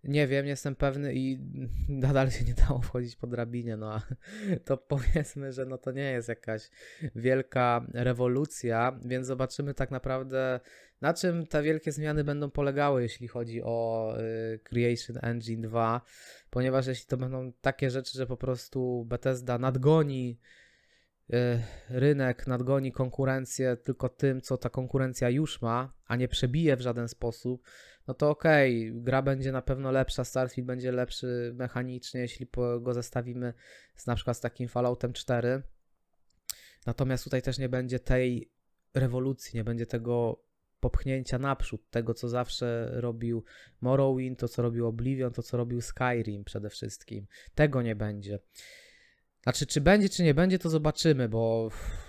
nie 0.04 0.26
wiem, 0.26 0.44
nie 0.44 0.50
jestem 0.50 0.76
pewny 0.76 1.14
i 1.14 1.38
nadal 1.88 2.31
się 2.31 2.44
nie 2.44 2.54
dało 2.54 2.81
wchodzić 2.81 3.16
po 3.16 3.26
drabinie, 3.26 3.76
no 3.76 3.94
a 3.94 4.02
to 4.64 4.76
powiedzmy, 4.76 5.52
że 5.52 5.66
no 5.66 5.78
to 5.78 5.92
nie 5.92 6.12
jest 6.12 6.28
jakaś 6.28 6.70
wielka 7.14 7.87
rewolucja, 7.94 8.98
więc 9.04 9.26
zobaczymy 9.26 9.74
tak 9.74 9.90
naprawdę 9.90 10.61
na 11.01 11.15
czym 11.15 11.47
te 11.47 11.63
wielkie 11.63 11.93
zmiany 11.93 12.25
będą 12.25 12.51
polegały, 12.51 13.03
jeśli 13.03 13.29
chodzi 13.29 13.63
o 13.63 14.15
y, 14.55 14.59
Creation 14.59 15.19
Engine 15.23 15.63
2, 15.63 16.01
ponieważ 16.51 16.87
jeśli 16.87 17.07
to 17.07 17.17
będą 17.17 17.53
takie 17.61 17.91
rzeczy, 17.91 18.19
że 18.19 18.27
po 18.27 18.37
prostu 18.37 19.05
Bethesda 19.05 19.59
nadgoni 19.59 20.39
Y, 21.35 21.63
rynek 21.89 22.47
nadgoni 22.47 22.93
konkurencję 22.93 23.77
tylko 23.77 24.09
tym, 24.09 24.41
co 24.41 24.57
ta 24.57 24.71
konkurencja 24.71 25.31
już 25.31 25.63
ma, 25.63 25.93
a 26.07 26.17
nie 26.17 26.29
przebije 26.29 26.77
w 26.77 26.81
żaden 26.81 27.09
sposób, 27.09 27.63
no 28.07 28.15
to 28.15 28.31
okej, 28.31 28.91
okay, 28.91 29.03
gra 29.03 29.23
będzie 29.23 29.53
na 29.53 29.63
pewno 29.63 29.91
lepsza, 29.91 30.25
Starfield 30.25 30.67
będzie 30.67 30.93
lepszy 30.93 31.53
mechanicznie, 31.55 32.21
jeśli 32.21 32.47
go 32.81 32.95
zestawimy 32.95 33.55
z 33.97 34.07
na 34.07 34.15
przykład 34.15 34.37
z 34.37 34.41
takim 34.41 34.69
Falloutem 34.69 35.13
4. 35.13 35.63
Natomiast 36.87 37.25
tutaj 37.25 37.43
też 37.43 37.59
nie 37.59 37.69
będzie 37.69 37.99
tej 37.99 38.51
rewolucji, 38.95 39.57
nie 39.57 39.65
będzie 39.65 39.87
tego 39.87 40.45
popchnięcia 40.81 41.38
naprzód, 41.38 41.91
tego 41.91 42.14
co 42.14 42.29
zawsze 42.29 42.91
robił 42.93 43.45
Morrowind, 43.81 44.38
to 44.38 44.49
co 44.49 44.62
robił 44.62 44.87
Oblivion, 44.87 45.33
to 45.33 45.43
co 45.43 45.57
robił 45.57 45.81
Skyrim 45.81 46.45
przede 46.45 46.71
wszystkim. 46.71 47.27
Tego 47.55 47.83
nie 47.83 47.97
będzie. 47.97 48.38
Znaczy, 49.43 49.67
czy 49.67 49.81
będzie, 49.81 50.09
czy 50.09 50.23
nie 50.23 50.35
będzie, 50.35 50.59
to 50.59 50.71
zobaczymy, 50.71 51.29
bo 51.29 51.69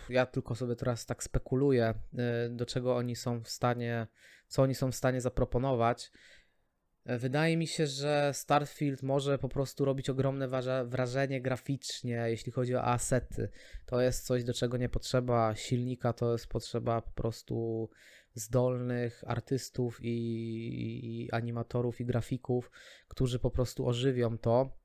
ja 0.09 0.25
tylko 0.25 0.55
sobie 0.55 0.75
teraz 0.75 1.05
tak 1.05 1.23
spekuluję, 1.23 1.93
y, 2.13 2.49
do 2.49 2.65
czego 2.65 2.95
oni 2.95 3.15
są 3.15 3.43
w 3.43 3.49
stanie, 3.49 4.07
co 4.47 4.61
oni 4.61 4.75
są 4.75 4.91
w 4.91 4.95
stanie 4.95 5.21
zaproponować. 5.21 6.11
Y, 7.09 7.17
wydaje 7.17 7.57
mi 7.57 7.67
się, 7.67 7.87
że 7.87 8.31
Starfield 8.33 9.03
może 9.03 9.37
po 9.37 9.49
prostu 9.49 9.85
robić 9.85 10.09
ogromne 10.09 10.47
wrażenie 10.85 11.41
graficznie, 11.41 12.23
jeśli 12.27 12.51
chodzi 12.51 12.75
o 12.75 12.85
asety. 12.85 13.49
To 13.85 14.01
jest 14.01 14.25
coś, 14.25 14.43
do 14.43 14.53
czego 14.53 14.77
nie 14.77 14.89
potrzeba 14.89 15.55
silnika, 15.55 16.13
to 16.13 16.31
jest 16.31 16.47
potrzeba 16.47 17.01
po 17.01 17.11
prostu 17.11 17.89
zdolnych 18.33 19.23
artystów 19.27 19.99
i, 20.01 20.15
i 21.23 21.31
animatorów 21.31 22.01
i 22.01 22.05
grafików, 22.05 22.71
którzy 23.07 23.39
po 23.39 23.51
prostu 23.51 23.87
ożywią 23.87 24.37
to 24.37 24.79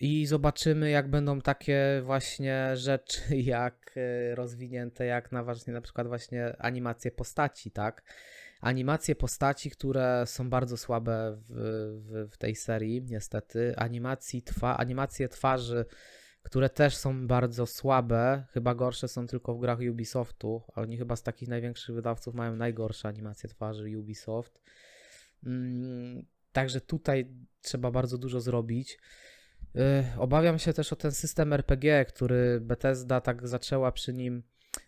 i 0.00 0.26
zobaczymy, 0.26 0.90
jak 0.90 1.10
będą 1.10 1.40
takie 1.40 2.02
właśnie 2.04 2.76
rzeczy, 2.76 3.20
jak 3.56 3.92
e, 3.96 4.34
rozwinięte, 4.34 5.06
jak 5.06 5.32
na 5.32 5.44
właśnie 5.44 5.72
na 5.72 5.80
przykład 5.80 6.06
właśnie 6.06 6.56
animacje 6.58 7.10
postaci, 7.10 7.70
tak? 7.70 8.02
Animacje 8.60 9.14
postaci, 9.14 9.70
które 9.70 10.24
są 10.26 10.50
bardzo 10.50 10.76
słabe 10.76 11.36
w, 11.36 11.54
w, 12.04 12.32
w 12.32 12.36
tej 12.36 12.56
serii, 12.56 13.02
niestety. 13.02 13.74
Animacji 13.76 14.42
twa, 14.42 14.76
animacje 14.76 15.28
twarzy, 15.28 15.84
które 16.42 16.70
też 16.70 16.96
są 16.96 17.26
bardzo 17.26 17.66
słabe, 17.66 18.44
chyba 18.52 18.74
gorsze 18.74 19.08
są 19.08 19.26
tylko 19.26 19.54
w 19.54 19.60
grach 19.60 19.78
Ubisoftu. 19.90 20.62
Oni 20.74 20.96
chyba 20.96 21.16
z 21.16 21.22
takich 21.22 21.48
największych 21.48 21.94
wydawców 21.94 22.34
mają 22.34 22.56
najgorsze 22.56 23.08
animacje 23.08 23.48
twarzy 23.48 23.98
Ubisoft. 23.98 24.60
Mm, 25.46 26.26
także 26.52 26.80
tutaj 26.80 27.26
trzeba 27.62 27.90
bardzo 27.90 28.18
dużo 28.18 28.40
zrobić. 28.40 28.98
Y, 29.76 29.80
obawiam 30.18 30.58
się 30.58 30.72
też 30.72 30.92
o 30.92 30.96
ten 30.96 31.12
system 31.12 31.52
RPG, 31.52 32.04
który 32.04 32.60
Bethesda 32.60 33.20
tak 33.20 33.48
zaczęła 33.48 33.92
przy 33.92 34.12
nim. 34.12 34.42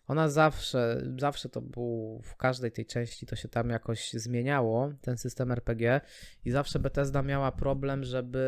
Ona 0.07 0.29
zawsze, 0.29 1.03
zawsze 1.19 1.49
to 1.49 1.61
był 1.61 2.21
w 2.25 2.37
każdej 2.37 2.73
tej 2.73 2.87
części, 2.87 3.27
to 3.27 3.37
się 3.37 3.49
tam 3.49 3.71
jakoś 3.71 4.12
zmieniało, 4.12 4.93
ten 5.01 5.19
system 5.19 5.53
RPG, 5.53 6.01
i 6.45 6.51
zawsze 6.51 6.79
Bethesda 6.79 7.23
miała 7.23 7.53
problem, 7.53 8.05
żeby 8.05 8.45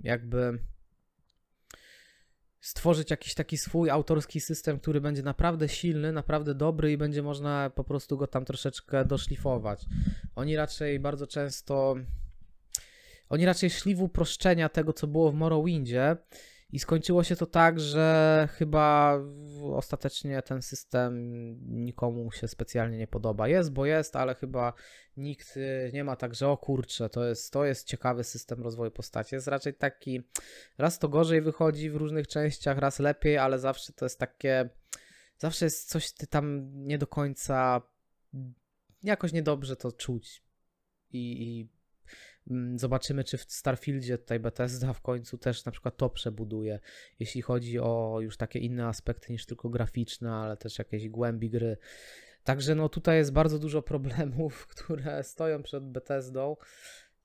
jakby 0.00 0.58
stworzyć 2.60 3.10
jakiś 3.10 3.34
taki 3.34 3.58
swój 3.58 3.90
autorski 3.90 4.40
system, 4.40 4.80
który 4.80 5.00
będzie 5.00 5.22
naprawdę 5.22 5.68
silny, 5.68 6.12
naprawdę 6.12 6.54
dobry 6.54 6.92
i 6.92 6.96
będzie 6.96 7.22
można 7.22 7.70
po 7.70 7.84
prostu 7.84 8.16
go 8.16 8.26
tam 8.26 8.44
troszeczkę 8.44 9.04
doszlifować. 9.04 9.84
Oni 10.36 10.56
raczej 10.56 11.00
bardzo 11.00 11.26
często 11.26 11.96
oni 13.28 13.44
raczej 13.46 13.70
szli 13.70 13.94
w 13.94 14.02
uproszczenia 14.02 14.68
tego, 14.68 14.92
co 14.92 15.06
było 15.06 15.30
w 15.30 15.34
Morrowindzie 15.34 16.16
i 16.72 16.78
skończyło 16.78 17.24
się 17.24 17.36
to 17.36 17.46
tak, 17.46 17.80
że 17.80 18.48
chyba 18.52 19.18
ostatecznie 19.74 20.42
ten 20.42 20.62
system 20.62 21.14
nikomu 21.84 22.32
się 22.32 22.48
specjalnie 22.48 22.98
nie 22.98 23.06
podoba. 23.06 23.48
Jest, 23.48 23.72
bo 23.72 23.86
jest, 23.86 24.16
ale 24.16 24.34
chyba 24.34 24.72
nikt 25.16 25.56
y, 25.56 25.90
nie 25.94 26.04
ma 26.04 26.16
tak, 26.16 26.34
że 26.34 26.48
o 26.48 26.56
kurczę, 26.56 27.08
to 27.08 27.24
jest, 27.24 27.52
to 27.52 27.64
jest 27.64 27.86
ciekawy 27.86 28.24
system 28.24 28.62
rozwoju 28.62 28.90
postaci. 28.90 29.34
Jest 29.34 29.48
raczej 29.48 29.74
taki, 29.74 30.22
raz 30.78 30.98
to 30.98 31.08
gorzej 31.08 31.42
wychodzi 31.42 31.90
w 31.90 31.96
różnych 31.96 32.28
częściach, 32.28 32.78
raz 32.78 32.98
lepiej, 32.98 33.38
ale 33.38 33.58
zawsze 33.58 33.92
to 33.92 34.04
jest 34.04 34.18
takie, 34.18 34.68
zawsze 35.38 35.64
jest 35.64 35.88
coś 35.88 36.12
ty 36.12 36.26
tam 36.26 36.70
nie 36.74 36.98
do 36.98 37.06
końca, 37.06 37.82
jakoś 39.02 39.32
niedobrze 39.32 39.76
to 39.76 39.92
czuć. 39.92 40.42
I, 41.10 41.42
i 41.42 41.77
zobaczymy, 42.76 43.24
czy 43.24 43.38
w 43.38 43.42
Starfieldzie 43.42 44.18
tutaj 44.18 44.40
Bethesda 44.40 44.92
w 44.92 45.00
końcu 45.00 45.38
też 45.38 45.64
na 45.64 45.72
przykład 45.72 45.96
to 45.96 46.10
przebuduje, 46.10 46.80
jeśli 47.18 47.42
chodzi 47.42 47.78
o 47.78 48.18
już 48.20 48.36
takie 48.36 48.58
inne 48.58 48.86
aspekty 48.86 49.32
niż 49.32 49.46
tylko 49.46 49.68
graficzne, 49.68 50.32
ale 50.32 50.56
też 50.56 50.78
jakieś 50.78 51.08
głębi 51.08 51.50
gry. 51.50 51.76
Także 52.44 52.74
no 52.74 52.88
tutaj 52.88 53.16
jest 53.16 53.32
bardzo 53.32 53.58
dużo 53.58 53.82
problemów, 53.82 54.66
które 54.74 55.24
stoją 55.24 55.62
przed 55.62 55.84
Bethesdą. 55.84 56.56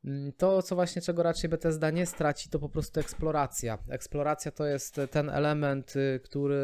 Mm, 0.05 0.31
to, 0.33 0.61
co 0.61 0.75
właśnie 0.75 1.01
czego 1.01 1.23
raczej 1.23 1.49
Bethesda 1.49 1.91
nie 1.91 2.05
straci, 2.05 2.49
to 2.49 2.59
po 2.59 2.69
prostu 2.69 2.99
eksploracja. 2.99 3.77
Eksploracja 3.89 4.51
to 4.51 4.65
jest 4.65 5.01
ten 5.11 5.29
element, 5.29 5.95
y, 5.95 6.19
który, 6.23 6.55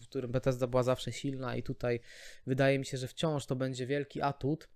w 0.00 0.02
którym 0.02 0.32
Bethesda 0.32 0.66
była 0.66 0.82
zawsze 0.82 1.12
silna 1.12 1.56
i 1.56 1.62
tutaj 1.62 2.00
wydaje 2.46 2.78
mi 2.78 2.86
się, 2.86 2.96
że 2.96 3.08
wciąż 3.08 3.46
to 3.46 3.56
będzie 3.56 3.86
wielki 3.86 4.22
atut 4.22 4.68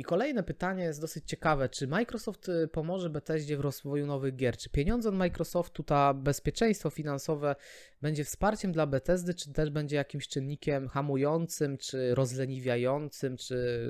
i 0.00 0.04
kolejne 0.04 0.42
pytanie 0.42 0.84
jest 0.84 1.00
dosyć 1.00 1.24
ciekawe. 1.28 1.68
Czy 1.68 1.86
Microsoft 1.86 2.48
y, 2.48 2.68
pomoże 2.68 3.10
Bethesdzie 3.10 3.56
w 3.56 3.60
rozwoju 3.60 4.06
nowych 4.06 4.36
gier? 4.36 4.56
Czy 4.56 4.70
pieniądze 4.70 5.08
od 5.08 5.14
Microsoftu, 5.14 5.82
ta 5.82 6.14
bezpieczeństwo 6.14 6.90
finansowe 6.90 7.56
będzie 8.02 8.24
wsparciem 8.24 8.72
dla 8.72 8.86
Bethesdy, 8.86 9.34
czy 9.34 9.52
też 9.52 9.70
będzie 9.70 9.96
jakimś 9.96 10.28
czynnikiem 10.28 10.88
hamującym, 10.88 11.78
czy 11.78 12.14
rozleniwiającym, 12.14 13.36
czy... 13.36 13.82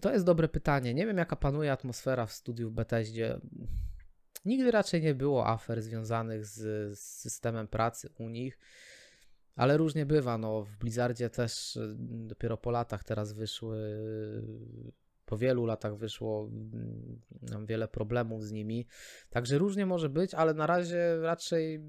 To 0.00 0.12
jest 0.12 0.24
dobre 0.24 0.48
pytanie. 0.48 0.94
Nie 0.94 1.06
wiem, 1.06 1.18
jaka 1.18 1.36
panuje 1.36 1.72
atmosfera 1.72 2.26
w 2.26 2.32
studiu 2.32 2.70
w 2.70 2.72
Bethesdzie. 2.72 3.40
Nigdy 4.44 4.70
raczej 4.70 5.02
nie 5.02 5.14
było 5.14 5.46
afer 5.46 5.82
związanych 5.82 6.46
z, 6.46 6.58
z 6.98 7.00
systemem 7.00 7.68
pracy 7.68 8.08
u 8.18 8.28
nich. 8.28 8.58
Ale 9.60 9.76
różnie 9.76 10.06
bywa, 10.06 10.38
no 10.38 10.62
w 10.64 10.76
Blizzardzie 10.76 11.30
też 11.30 11.76
y, 11.76 11.96
dopiero 11.98 12.56
po 12.56 12.70
latach 12.70 13.04
teraz 13.04 13.32
wyszły, 13.32 13.78
po 15.26 15.38
wielu 15.38 15.66
latach 15.66 15.96
wyszło 15.96 16.50
nam 17.42 17.66
wiele 17.66 17.88
problemów 17.88 18.44
z 18.44 18.52
nimi, 18.52 18.86
także 19.30 19.58
różnie 19.58 19.86
może 19.86 20.08
być, 20.08 20.34
ale 20.34 20.54
na 20.54 20.66
razie 20.66 21.20
raczej 21.22 21.82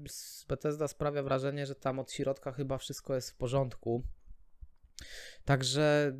Bethesda 0.48 0.88
sprawia 0.88 1.22
wrażenie, 1.22 1.66
że 1.66 1.74
tam 1.74 1.98
od 1.98 2.12
środka 2.12 2.52
chyba 2.52 2.78
wszystko 2.78 3.14
jest 3.14 3.30
w 3.30 3.36
porządku. 3.36 4.02
Także 5.44 6.16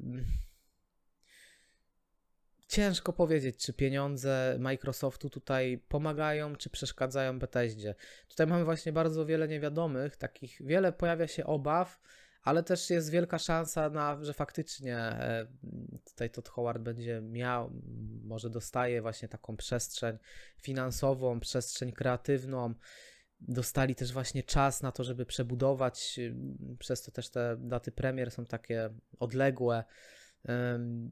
ciężko 2.72 3.12
powiedzieć, 3.12 3.56
czy 3.56 3.72
pieniądze 3.72 4.56
Microsoftu 4.58 5.30
tutaj 5.30 5.78
pomagają, 5.88 6.56
czy 6.56 6.70
przeszkadzają 6.70 7.38
Bethesdzie. 7.38 7.94
Tutaj 8.28 8.46
mamy 8.46 8.64
właśnie 8.64 8.92
bardzo 8.92 9.26
wiele 9.26 9.48
niewiadomych, 9.48 10.16
takich 10.16 10.62
wiele 10.64 10.92
pojawia 10.92 11.26
się 11.28 11.46
obaw, 11.46 12.00
ale 12.42 12.62
też 12.62 12.90
jest 12.90 13.11
wielka 13.11 13.38
szansa 13.38 13.90
na, 13.90 14.24
że 14.24 14.32
faktycznie 14.32 14.96
e, 14.98 15.46
tutaj 16.04 16.30
Todd 16.30 16.48
Howard 16.48 16.82
będzie 16.82 17.20
miał, 17.20 17.70
może 18.24 18.50
dostaje 18.50 19.02
właśnie 19.02 19.28
taką 19.28 19.56
przestrzeń 19.56 20.18
finansową, 20.62 21.40
przestrzeń 21.40 21.92
kreatywną. 21.92 22.74
dostali 23.40 23.94
też 23.94 24.12
właśnie 24.12 24.42
czas 24.42 24.82
na 24.82 24.92
to, 24.92 25.04
żeby 25.04 25.26
przebudować, 25.26 26.20
przez 26.78 27.02
to 27.02 27.11
też 27.11 27.30
te 27.30 27.56
daty 27.58 27.92
premier 27.92 28.30
są 28.30 28.46
takie 28.46 28.90
odległe, 29.18 29.85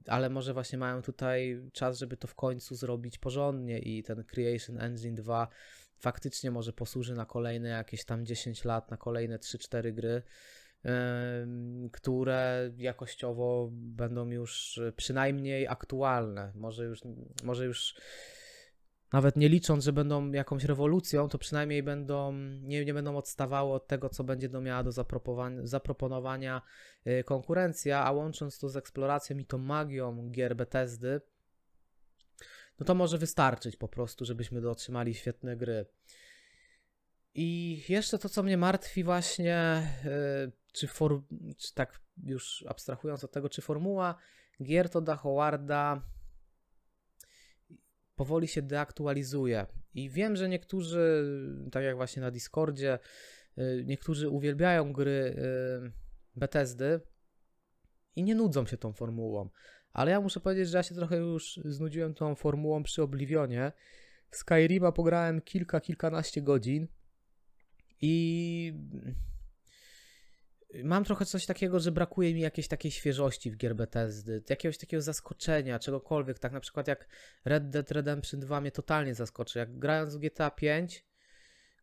ale 0.06 0.30
może 0.30 0.54
właśnie 0.54 0.78
mają 0.78 1.02
tutaj 1.02 1.62
czas, 1.72 1.98
żeby 1.98 2.16
to 2.16 2.28
w 2.28 2.34
końcu 2.34 2.74
zrobić 2.74 3.18
porządnie 3.18 3.78
i 3.78 4.02
ten 4.02 4.24
Creation 4.24 4.80
Engine 4.80 5.14
2 5.14 5.48
faktycznie 5.98 6.50
może 6.50 6.72
posłuży 6.72 7.14
na 7.14 7.26
kolejne 7.26 7.68
jakieś 7.68 8.04
tam 8.04 8.26
10 8.26 8.64
lat, 8.64 8.90
na 8.90 8.96
kolejne 8.96 9.38
3-4 9.38 9.92
gry, 9.92 10.22
które 11.92 12.70
jakościowo 12.76 13.68
będą 13.72 14.30
już 14.30 14.80
przynajmniej 14.96 15.68
aktualne. 15.68 16.52
Może 16.54 16.84
już, 16.84 17.00
może 17.44 17.64
już 17.66 17.94
nawet 19.12 19.36
nie 19.36 19.48
licząc, 19.48 19.84
że 19.84 19.92
będą 19.92 20.32
jakąś 20.32 20.64
rewolucją, 20.64 21.28
to 21.28 21.38
przynajmniej 21.38 21.82
będą, 21.82 22.32
nie, 22.62 22.84
nie 22.84 22.94
będą 22.94 23.16
odstawały 23.16 23.72
od 23.72 23.86
tego, 23.86 24.08
co 24.08 24.24
będzie 24.24 24.48
do 24.48 24.60
miała 24.60 24.82
do 24.82 24.92
zaproponowania 25.62 26.62
y, 27.06 27.24
konkurencja, 27.24 28.04
a 28.04 28.12
łącząc 28.12 28.58
to 28.58 28.68
z 28.68 28.76
eksploracją 28.76 29.38
i 29.38 29.44
tą 29.44 29.58
magią 29.58 30.30
gier 30.30 30.56
Bethesdy, 30.56 31.20
no 32.80 32.86
to 32.86 32.94
może 32.94 33.18
wystarczyć 33.18 33.76
po 33.76 33.88
prostu, 33.88 34.24
żebyśmy 34.24 34.70
otrzymali 34.70 35.14
świetne 35.14 35.56
gry. 35.56 35.86
I 37.34 37.82
jeszcze 37.88 38.18
to, 38.18 38.28
co 38.28 38.42
mnie 38.42 38.56
martwi 38.56 39.04
właśnie, 39.04 39.88
y, 40.46 40.52
czy, 40.72 40.86
for, 40.86 41.22
czy 41.56 41.74
tak 41.74 42.00
już 42.22 42.64
abstrahując 42.68 43.24
od 43.24 43.32
tego, 43.32 43.48
czy 43.48 43.62
formuła 43.62 44.14
gier 44.62 44.88
to 44.88 45.00
da 45.00 45.16
Howarda 45.16 46.02
powoli 48.20 48.48
się 48.48 48.62
deaktualizuje. 48.62 49.66
I 49.94 50.10
wiem, 50.10 50.36
że 50.36 50.48
niektórzy, 50.48 51.24
tak 51.72 51.84
jak 51.84 51.96
właśnie 51.96 52.22
na 52.22 52.30
Discordzie, 52.30 52.98
y, 53.58 53.84
niektórzy 53.86 54.28
uwielbiają 54.28 54.92
gry 54.92 55.10
y, 55.10 55.92
Bethesdy 56.36 57.00
i 58.16 58.22
nie 58.22 58.34
nudzą 58.34 58.66
się 58.66 58.76
tą 58.76 58.92
formułą. 58.92 59.48
Ale 59.92 60.10
ja 60.10 60.20
muszę 60.20 60.40
powiedzieć, 60.40 60.68
że 60.68 60.76
ja 60.76 60.82
się 60.82 60.94
trochę 60.94 61.16
już 61.16 61.60
znudziłem 61.64 62.14
tą 62.14 62.34
formułą 62.34 62.82
przy 62.82 63.02
Oblivionie. 63.02 63.72
W 64.30 64.36
Skyrima 64.36 64.92
pograłem 64.92 65.40
kilka, 65.40 65.80
kilkanaście 65.80 66.42
godzin 66.42 66.88
i 68.00 68.74
mam 70.84 71.04
trochę 71.04 71.24
coś 71.24 71.46
takiego, 71.46 71.80
że 71.80 71.92
brakuje 71.92 72.34
mi 72.34 72.40
jakiejś 72.40 72.68
takiej 72.68 72.90
świeżości 72.90 73.50
w 73.50 73.56
gier 73.56 73.76
Bethesdy, 73.76 74.42
jakiegoś 74.50 74.78
takiego 74.78 75.02
zaskoczenia, 75.02 75.78
czegokolwiek, 75.78 76.38
tak 76.38 76.52
na 76.52 76.60
przykład 76.60 76.88
jak 76.88 77.08
Red 77.44 77.70
Dead 77.70 77.90
Redemption 77.90 78.40
2 78.40 78.60
mnie 78.60 78.72
totalnie 78.72 79.14
zaskoczy, 79.14 79.58
jak 79.58 79.78
grając 79.78 80.16
w 80.16 80.18
GTA 80.18 80.50
5, 80.50 81.04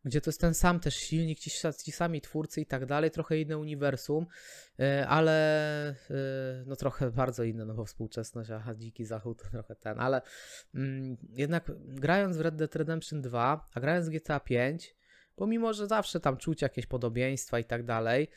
gdzie 0.04 0.20
to 0.20 0.30
jest 0.30 0.40
ten 0.40 0.54
sam 0.54 0.80
też 0.80 0.96
silnik, 0.96 1.38
ci, 1.38 1.50
ci 1.84 1.92
sami 1.92 2.20
twórcy 2.20 2.60
i 2.60 2.66
tak 2.66 2.86
dalej, 2.86 3.10
trochę 3.10 3.38
inne 3.38 3.58
uniwersum, 3.58 4.26
e, 4.78 5.08
ale 5.08 5.88
e, 5.88 5.94
no 6.66 6.76
trochę 6.76 7.10
bardzo 7.22 7.44
inne, 7.44 7.64
no 7.64 7.74
bo 7.74 7.84
współczesność, 7.84 8.50
a 8.50 8.74
dziki 8.74 9.04
zachód 9.04 9.42
trochę 9.50 9.76
ten, 9.76 10.00
ale 10.00 10.22
mm, 10.74 11.16
jednak 11.30 11.72
grając 11.78 12.36
w 12.36 12.40
Red 12.40 12.56
Dead 12.56 12.76
Redemption 12.76 13.22
2, 13.22 13.68
a 13.74 13.80
grając 13.80 14.08
w 14.08 14.10
GTA 14.10 14.40
5, 14.40 14.96
pomimo, 15.36 15.72
że 15.72 15.86
zawsze 15.86 16.20
tam 16.20 16.36
czuć 16.36 16.62
jakieś 16.62 16.86
podobieństwa 16.86 17.58
i 17.58 17.64
tak 17.64 17.84
dalej, 17.84 18.28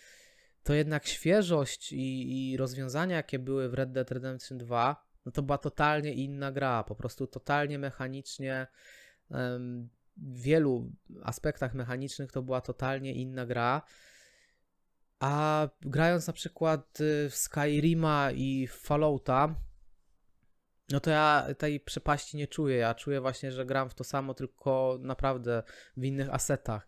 to 0.63 0.73
jednak 0.73 1.07
świeżość 1.07 1.91
i, 1.91 2.51
i 2.51 2.57
rozwiązania, 2.57 3.15
jakie 3.15 3.39
były 3.39 3.69
w 3.69 3.73
Red 3.73 3.91
Dead 3.91 4.11
Redemption 4.11 4.57
2, 4.57 5.05
no 5.25 5.31
to 5.31 5.43
była 5.43 5.57
totalnie 5.57 6.13
inna 6.13 6.51
gra, 6.51 6.83
po 6.83 6.95
prostu 6.95 7.27
totalnie 7.27 7.79
mechanicznie, 7.79 8.67
w 10.17 10.41
wielu 10.41 10.91
aspektach 11.23 11.73
mechanicznych 11.73 12.31
to 12.31 12.41
była 12.41 12.61
totalnie 12.61 13.13
inna 13.13 13.45
gra. 13.45 13.81
A 15.19 15.67
grając 15.81 16.27
na 16.27 16.33
przykład 16.33 17.01
y, 17.01 17.29
w 17.29 17.35
Skyrima 17.35 18.31
i 18.31 18.67
w 18.67 18.73
Fallouta, 18.73 19.55
no 20.89 20.99
to 20.99 21.09
ja 21.09 21.47
tej 21.57 21.79
przepaści 21.79 22.37
nie 22.37 22.47
czuję. 22.47 22.77
Ja 22.77 22.95
czuję 22.95 23.21
właśnie, 23.21 23.51
że 23.51 23.65
gram 23.65 23.89
w 23.89 23.93
to 23.93 24.03
samo, 24.03 24.33
tylko 24.33 24.97
naprawdę 25.01 25.63
w 25.97 26.03
innych 26.03 26.33
asetach. 26.33 26.87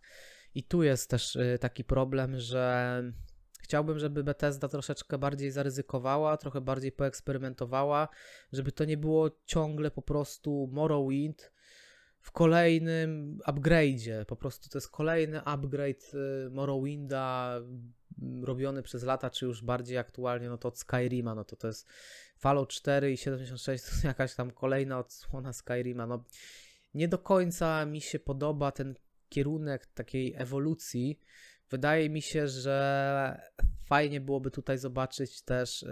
I 0.54 0.62
tu 0.64 0.82
jest 0.82 1.10
też 1.10 1.36
y, 1.36 1.58
taki 1.60 1.84
problem, 1.84 2.40
że 2.40 3.02
Chciałbym, 3.64 3.98
żeby 3.98 4.24
Bethesda 4.24 4.68
troszeczkę 4.68 5.18
bardziej 5.18 5.50
zaryzykowała, 5.50 6.36
trochę 6.36 6.60
bardziej 6.60 6.92
poeksperymentowała, 6.92 8.08
żeby 8.52 8.72
to 8.72 8.84
nie 8.84 8.96
było 8.96 9.30
ciągle 9.46 9.90
po 9.90 10.02
prostu 10.02 10.68
Morrowind 10.72 11.52
w 12.20 12.32
kolejnym 12.32 13.38
upgrade'zie. 13.46 14.24
Po 14.24 14.36
prostu 14.36 14.68
to 14.68 14.78
jest 14.78 14.90
kolejny 14.90 15.44
upgrade 15.44 16.14
y, 16.46 16.50
Morrowinda 16.50 17.54
mm, 18.18 18.44
robiony 18.44 18.82
przez 18.82 19.02
lata, 19.02 19.30
czy 19.30 19.46
już 19.46 19.62
bardziej 19.62 19.98
aktualnie, 19.98 20.48
no 20.48 20.58
to 20.58 20.68
od 20.68 20.78
Skyrima, 20.78 21.34
no 21.34 21.44
to 21.44 21.56
to 21.56 21.66
jest 21.66 21.88
Fallout 22.38 22.68
4 22.68 23.12
i 23.12 23.16
76 23.16 23.84
to 23.84 23.90
jest 23.90 24.04
jakaś 24.04 24.34
tam 24.34 24.50
kolejna 24.50 24.98
odsłona 24.98 25.52
Skyrima. 25.52 26.06
No 26.06 26.24
nie 26.94 27.08
do 27.08 27.18
końca 27.18 27.86
mi 27.86 28.00
się 28.00 28.18
podoba 28.18 28.72
ten 28.72 28.94
kierunek 29.28 29.86
takiej 29.86 30.34
ewolucji, 30.36 31.20
Wydaje 31.70 32.10
mi 32.10 32.22
się, 32.22 32.48
że 32.48 33.40
fajnie 33.84 34.20
byłoby 34.20 34.50
tutaj 34.50 34.78
zobaczyć 34.78 35.42
też 35.42 35.84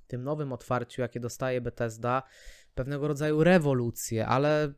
w 0.00 0.06
tym 0.06 0.22
nowym 0.22 0.52
otwarciu, 0.52 1.00
jakie 1.00 1.20
dostaje 1.20 1.60
Bethesda, 1.60 2.22
pewnego 2.74 3.08
rodzaju 3.08 3.44
rewolucję, 3.44 4.26
ale 4.26 4.72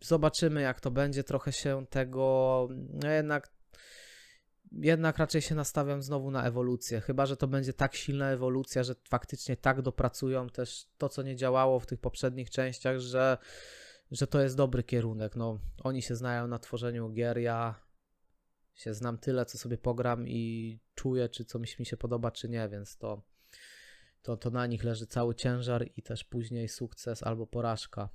zobaczymy, 0.00 0.60
jak 0.60 0.80
to 0.80 0.90
będzie. 0.90 1.24
Trochę 1.24 1.52
się 1.52 1.86
tego 1.86 2.68
no 3.02 3.10
jednak. 3.10 3.50
Jednak 4.72 5.18
raczej 5.18 5.42
się 5.42 5.54
nastawiam 5.54 6.02
znowu 6.02 6.30
na 6.30 6.44
ewolucję. 6.44 7.00
Chyba, 7.00 7.26
że 7.26 7.36
to 7.36 7.48
będzie 7.48 7.72
tak 7.72 7.94
silna 7.94 8.30
ewolucja, 8.30 8.82
że 8.82 8.94
faktycznie 9.08 9.56
tak 9.56 9.82
dopracują 9.82 10.48
też 10.48 10.86
to, 10.98 11.08
co 11.08 11.22
nie 11.22 11.36
działało 11.36 11.80
w 11.80 11.86
tych 11.86 12.00
poprzednich 12.00 12.50
częściach, 12.50 12.98
że, 12.98 13.38
że 14.10 14.26
to 14.26 14.40
jest 14.40 14.56
dobry 14.56 14.82
kierunek. 14.82 15.36
No, 15.36 15.58
oni 15.82 16.02
się 16.02 16.16
znają 16.16 16.46
na 16.46 16.58
tworzeniu 16.58 17.10
gier. 17.10 17.38
Ja 17.38 17.74
się 18.74 18.94
znam 18.94 19.18
tyle, 19.18 19.46
co 19.46 19.58
sobie 19.58 19.78
pogram 19.78 20.28
i 20.28 20.78
czuję, 20.94 21.28
czy 21.28 21.44
coś 21.44 21.78
mi 21.78 21.86
się 21.86 21.96
podoba, 21.96 22.30
czy 22.30 22.48
nie, 22.48 22.68
więc 22.68 22.96
to, 22.96 23.22
to, 24.22 24.36
to 24.36 24.50
na 24.50 24.66
nich 24.66 24.84
leży 24.84 25.06
cały 25.06 25.34
ciężar 25.34 25.86
i 25.96 26.02
też 26.02 26.24
później 26.24 26.68
sukces 26.68 27.22
albo 27.22 27.46
porażka. 27.46 28.08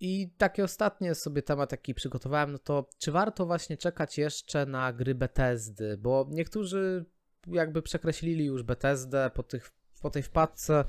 I 0.00 0.30
taki 0.38 0.62
ostatni 0.62 1.14
sobie 1.14 1.42
temat, 1.42 1.72
jaki 1.72 1.94
przygotowałem, 1.94 2.52
no 2.52 2.58
to 2.58 2.90
czy 2.98 3.12
warto 3.12 3.46
właśnie 3.46 3.76
czekać 3.76 4.18
jeszcze 4.18 4.66
na 4.66 4.92
gry 4.92 5.14
Bethesdy, 5.14 5.98
bo 5.98 6.26
niektórzy 6.30 7.04
jakby 7.46 7.82
przekreślili 7.82 8.44
już 8.44 8.62
Bethesdę 8.62 9.30
po 9.34 9.42
tych 9.42 9.70
po 10.02 10.10
tej 10.10 10.22
wpadce 10.22 10.84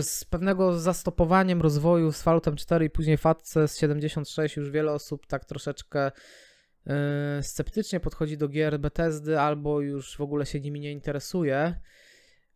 z 0.00 0.24
pewnego 0.24 0.78
zastopowaniem 0.78 1.62
rozwoju 1.62 2.12
z 2.12 2.22
Falloutem 2.22 2.56
4 2.56 2.84
i 2.84 2.90
później 2.90 3.16
wpadce 3.16 3.68
z 3.68 3.78
76 3.78 4.56
już 4.56 4.70
wiele 4.70 4.92
osób 4.92 5.26
tak 5.26 5.44
troszeczkę 5.44 6.10
yy, 6.86 6.92
sceptycznie 7.42 8.00
podchodzi 8.00 8.38
do 8.38 8.48
gier 8.48 8.80
Bethesdy 8.80 9.40
albo 9.40 9.80
już 9.80 10.16
w 10.16 10.20
ogóle 10.20 10.46
się 10.46 10.60
nimi 10.60 10.80
nie 10.80 10.92
interesuje. 10.92 11.80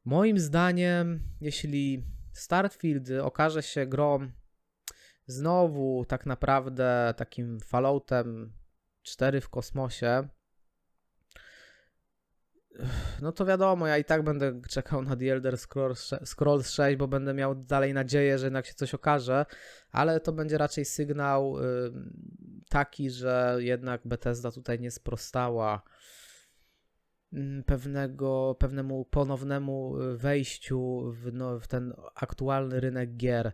Moim 0.05 0.39
zdaniem, 0.39 1.23
jeśli 1.41 2.05
Starfield 2.33 3.09
okaże 3.23 3.63
się 3.63 3.87
grą 3.87 4.31
znowu 5.27 6.05
tak 6.09 6.27
naprawdę 6.27 7.15
takim 7.17 7.61
Falloutem 7.61 8.53
4 9.03 9.41
w 9.41 9.49
kosmosie, 9.49 10.29
no 13.23 13.33
to 13.33 13.47
wiadomo, 13.47 13.87
ja 13.87 13.99
i 13.99 14.05
tak 14.05 14.25
będę 14.25 14.61
czekał 14.69 15.03
na 15.03 15.17
The 15.17 15.33
Elder 15.33 15.59
Scrolls, 15.59 16.15
Scrolls 16.25 16.71
6, 16.71 16.97
bo 16.97 17.09
będę 17.09 17.35
miał 17.35 17.55
dalej 17.55 17.95
nadzieję, 17.95 18.39
że 18.39 18.47
jednak 18.47 18.67
się 18.67 18.75
coś 18.75 18.95
okaże, 18.95 19.47
ale 19.93 20.21
to 20.21 20.33
będzie 20.33 20.59
raczej 20.59 20.85
sygnał 20.85 21.57
taki, 22.69 23.11
że 23.11 23.57
jednak 23.59 24.01
Bethesda 24.05 24.53
tutaj 24.53 24.81
nie 24.81 24.91
sprostała 24.91 25.83
pewnego, 27.67 28.57
pewnemu 28.59 29.05
ponownemu 29.05 29.99
y, 29.99 30.17
wejściu 30.17 31.11
w, 31.13 31.33
no, 31.33 31.61
w 31.61 31.69
ten 31.69 31.95
aktualny 32.15 32.81
rynek 32.81 33.17
gier. 33.17 33.53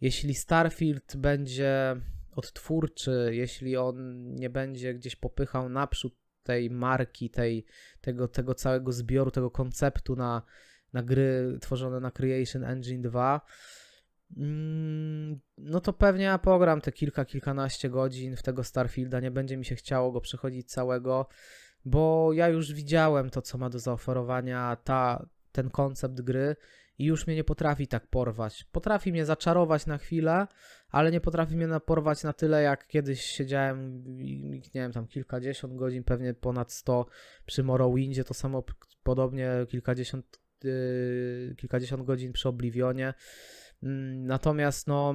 Jeśli 0.00 0.34
Starfield 0.34 1.16
będzie 1.16 1.96
odtwórczy, 2.32 3.30
jeśli 3.32 3.76
on 3.76 4.24
nie 4.34 4.50
będzie 4.50 4.94
gdzieś 4.94 5.16
popychał 5.16 5.68
naprzód 5.68 6.14
tej 6.44 6.70
marki, 6.70 7.30
tej, 7.30 7.64
tego, 8.00 8.28
tego 8.28 8.54
całego 8.54 8.92
zbioru, 8.92 9.30
tego 9.30 9.50
konceptu 9.50 10.16
na, 10.16 10.42
na 10.92 11.02
gry 11.02 11.58
tworzone 11.60 12.00
na 12.00 12.10
Creation 12.10 12.64
Engine 12.64 13.02
2, 13.02 13.40
mm, 14.36 15.40
no 15.58 15.80
to 15.80 15.92
pewnie 15.92 16.24
ja 16.24 16.38
pogram 16.38 16.80
te 16.80 16.92
kilka, 16.92 17.24
kilkanaście 17.24 17.90
godzin 17.90 18.36
w 18.36 18.42
tego 18.42 18.64
Starfielda. 18.64 19.20
Nie 19.20 19.30
będzie 19.30 19.56
mi 19.56 19.64
się 19.64 19.74
chciało 19.74 20.12
go 20.12 20.20
przechodzić 20.20 20.70
całego, 20.70 21.26
bo 21.84 22.32
ja 22.32 22.48
już 22.48 22.72
widziałem 22.72 23.30
to, 23.30 23.42
co 23.42 23.58
ma 23.58 23.70
do 23.70 23.78
zaoferowania 23.78 24.76
ta, 24.84 25.26
ten 25.52 25.70
koncept 25.70 26.20
gry 26.20 26.56
i 26.98 27.04
już 27.04 27.26
mnie 27.26 27.36
nie 27.36 27.44
potrafi 27.44 27.86
tak 27.86 28.06
porwać. 28.06 28.64
Potrafi 28.72 29.12
mnie 29.12 29.24
zaczarować 29.24 29.86
na 29.86 29.98
chwilę, 29.98 30.46
ale 30.88 31.10
nie 31.10 31.20
potrafi 31.20 31.56
mnie 31.56 31.80
porwać 31.80 32.22
na 32.22 32.32
tyle, 32.32 32.62
jak 32.62 32.86
kiedyś 32.86 33.20
siedziałem, 33.20 34.04
nie 34.74 34.80
wiem, 34.80 34.92
tam 34.92 35.06
kilkadziesiąt 35.06 35.76
godzin, 35.76 36.04
pewnie 36.04 36.34
ponad 36.34 36.72
100 36.72 37.06
przy 37.46 37.62
Morrowindzie, 37.62 38.24
to 38.24 38.34
samo 38.34 38.64
podobnie 39.02 39.50
kilkadziesiąt, 39.68 40.40
yy, 40.64 41.54
kilkadziesiąt 41.58 42.04
godzin 42.04 42.32
przy 42.32 42.48
Oblivionie. 42.48 43.14
Mm, 43.82 44.26
Natomiast 44.26 44.86
no, 44.86 45.14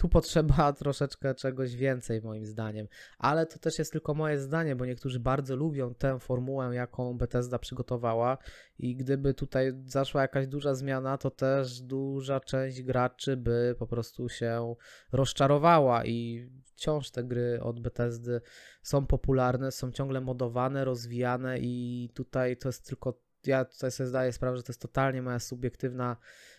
tu 0.00 0.08
potrzeba 0.08 0.72
troszeczkę 0.82 1.34
czegoś 1.34 1.76
więcej 1.76 2.22
moim 2.22 2.46
zdaniem. 2.46 2.88
Ale 3.18 3.46
to 3.46 3.58
też 3.58 3.78
jest 3.78 3.92
tylko 3.92 4.14
moje 4.14 4.38
zdanie, 4.38 4.76
bo 4.76 4.86
niektórzy 4.86 5.20
bardzo 5.20 5.56
lubią 5.56 5.94
tę 5.94 6.18
formułę, 6.18 6.74
jaką 6.74 7.18
Bethesda 7.18 7.58
przygotowała. 7.58 8.38
I 8.78 8.96
gdyby 8.96 9.34
tutaj 9.34 9.72
zaszła 9.84 10.22
jakaś 10.22 10.46
duża 10.46 10.74
zmiana, 10.74 11.18
to 11.18 11.30
też 11.30 11.80
duża 11.80 12.40
część 12.40 12.82
graczy 12.82 13.36
by 13.36 13.74
po 13.78 13.86
prostu 13.86 14.28
się 14.28 14.74
rozczarowała. 15.12 16.04
I 16.04 16.48
wciąż 16.64 17.10
te 17.10 17.24
gry 17.24 17.60
od 17.62 17.80
Bethesdy 17.80 18.40
są 18.82 19.06
popularne, 19.06 19.72
są 19.72 19.92
ciągle 19.92 20.20
modowane, 20.20 20.84
rozwijane 20.84 21.58
i 21.58 22.08
tutaj 22.14 22.56
to 22.56 22.68
jest 22.68 22.86
tylko 22.86 23.20
ja 23.46 23.64
tutaj 23.64 23.90
sobie 23.90 24.06
zdaję 24.08 24.32
sprawę, 24.32 24.56
że 24.56 24.62
to 24.62 24.72
jest 24.72 24.80
totalnie 24.80 25.22
moja 25.22 25.38
subiektywna 25.38 26.16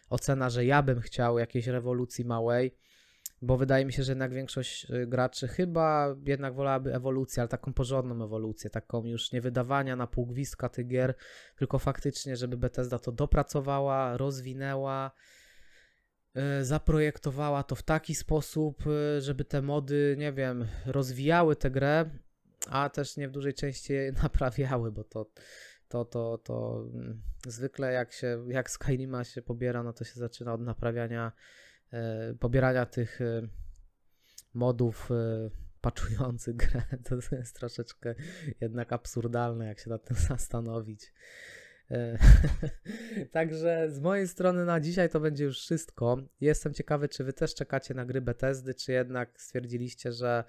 ocena, 0.09 0.49
że 0.49 0.65
ja 0.65 0.83
bym 0.83 0.99
chciał 0.99 1.39
jakiejś 1.39 1.67
rewolucji 1.67 2.25
małej, 2.25 2.75
bo 3.41 3.57
wydaje 3.57 3.85
mi 3.85 3.93
się, 3.93 4.03
że 4.03 4.11
jednak 4.11 4.33
większość 4.33 4.91
y, 4.91 5.07
graczy 5.07 5.47
chyba 5.47 6.15
jednak 6.25 6.53
wolałaby 6.53 6.95
ewolucję, 6.95 7.41
ale 7.41 7.47
taką 7.47 7.73
porządną 7.73 8.25
ewolucję, 8.25 8.69
taką 8.69 9.05
już 9.05 9.31
nie 9.31 9.41
wydawania 9.41 9.95
na 9.95 10.07
pół 10.07 10.25
gwizdka 10.25 10.69
tych 10.69 10.87
gier, 10.87 11.13
tylko 11.55 11.79
faktycznie, 11.79 12.35
żeby 12.35 12.57
Bethesda 12.57 12.99
to 12.99 13.11
dopracowała, 13.11 14.17
rozwinęła, 14.17 15.11
y, 16.37 16.65
zaprojektowała 16.65 17.63
to 17.63 17.75
w 17.75 17.83
taki 17.83 18.15
sposób, 18.15 18.87
y, 18.87 19.21
żeby 19.21 19.45
te 19.45 19.61
mody, 19.61 20.15
nie 20.19 20.33
wiem, 20.33 20.67
rozwijały 20.85 21.55
tę 21.55 21.71
grę, 21.71 22.09
a 22.69 22.89
też 22.89 23.17
nie 23.17 23.27
w 23.27 23.31
dużej 23.31 23.53
części 23.53 23.93
naprawiały, 24.23 24.91
bo 24.91 25.03
to 25.03 25.25
to, 25.91 26.05
to, 26.05 26.37
to 26.37 26.85
mm, 26.93 27.21
zwykle 27.47 27.93
jak 27.93 28.13
się, 28.13 28.45
jak 28.47 28.69
Skyrima 28.69 29.23
się 29.23 29.41
pobiera, 29.41 29.83
no 29.83 29.93
to 29.93 30.03
się 30.03 30.19
zaczyna 30.19 30.53
od 30.53 30.61
naprawiania, 30.61 31.31
pobierania 32.39 32.85
tych 32.85 33.21
e, 33.21 33.47
modów 34.53 35.11
e, 35.11 35.49
patchujących 35.81 36.55
grę. 36.55 36.81
To 37.09 37.35
jest 37.35 37.55
troszeczkę 37.55 38.15
jednak 38.61 38.93
absurdalne, 38.93 39.65
jak 39.67 39.79
się 39.79 39.89
nad 39.89 40.03
tym 40.03 40.17
zastanowić. 40.29 41.13
E, 41.91 42.17
Także 43.31 43.91
z 43.91 43.99
mojej 43.99 44.27
strony 44.27 44.65
na 44.65 44.79
dzisiaj 44.79 45.09
to 45.09 45.19
będzie 45.19 45.43
już 45.43 45.59
wszystko. 45.59 46.17
Jestem 46.41 46.73
ciekawy, 46.73 47.09
czy 47.09 47.23
wy 47.23 47.33
też 47.33 47.55
czekacie 47.55 47.93
na 47.93 48.05
gry 48.05 48.21
Bethesdy, 48.21 48.73
czy 48.73 48.91
jednak 48.91 49.41
stwierdziliście, 49.41 50.11
że 50.11 50.43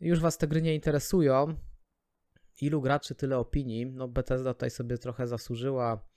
już 0.00 0.20
was 0.20 0.38
te 0.38 0.48
gry 0.48 0.62
nie 0.62 0.74
interesują. 0.74 1.56
Ilu 2.60 2.80
graczy, 2.80 3.14
tyle 3.14 3.38
opinii. 3.38 3.86
No 3.86 4.08
Bethesda 4.08 4.54
tutaj 4.54 4.70
sobie 4.70 4.98
trochę 4.98 5.26
zasłużyła 5.26 6.10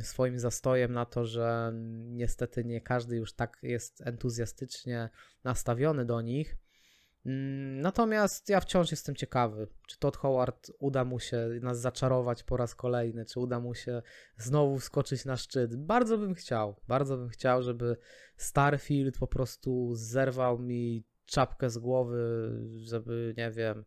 swoim 0.00 0.38
zastojem 0.38 0.92
na 0.92 1.06
to, 1.06 1.24
że 1.24 1.68
mm, 1.68 2.16
niestety 2.16 2.64
nie 2.64 2.80
każdy 2.80 3.16
już 3.16 3.32
tak 3.32 3.58
jest 3.62 4.00
entuzjastycznie 4.06 5.10
nastawiony 5.44 6.04
do 6.04 6.20
nich. 6.20 6.56
Mm, 7.26 7.80
Natomiast 7.80 8.48
ja 8.48 8.60
wciąż 8.60 8.90
jestem 8.90 9.14
ciekawy, 9.14 9.68
czy 9.86 9.98
Todd 9.98 10.16
Howard 10.16 10.70
uda 10.78 11.04
mu 11.04 11.20
się 11.20 11.48
nas 11.62 11.80
zaczarować 11.80 12.42
po 12.42 12.56
raz 12.56 12.74
kolejny, 12.74 13.24
czy 13.24 13.40
uda 13.40 13.60
mu 13.60 13.74
się 13.74 14.02
znowu 14.36 14.78
wskoczyć 14.78 15.24
na 15.24 15.36
szczyt. 15.36 15.76
Bardzo 15.76 16.18
bym 16.18 16.34
chciał, 16.34 16.80
bardzo 16.88 17.16
bym 17.16 17.28
chciał, 17.28 17.62
żeby 17.62 17.96
Starfield 18.36 19.18
po 19.18 19.26
prostu 19.26 19.94
zerwał 19.94 20.58
mi 20.58 21.04
czapkę 21.26 21.70
z 21.70 21.78
głowy, 21.78 22.50
żeby, 22.84 23.34
nie 23.36 23.50
wiem, 23.50 23.84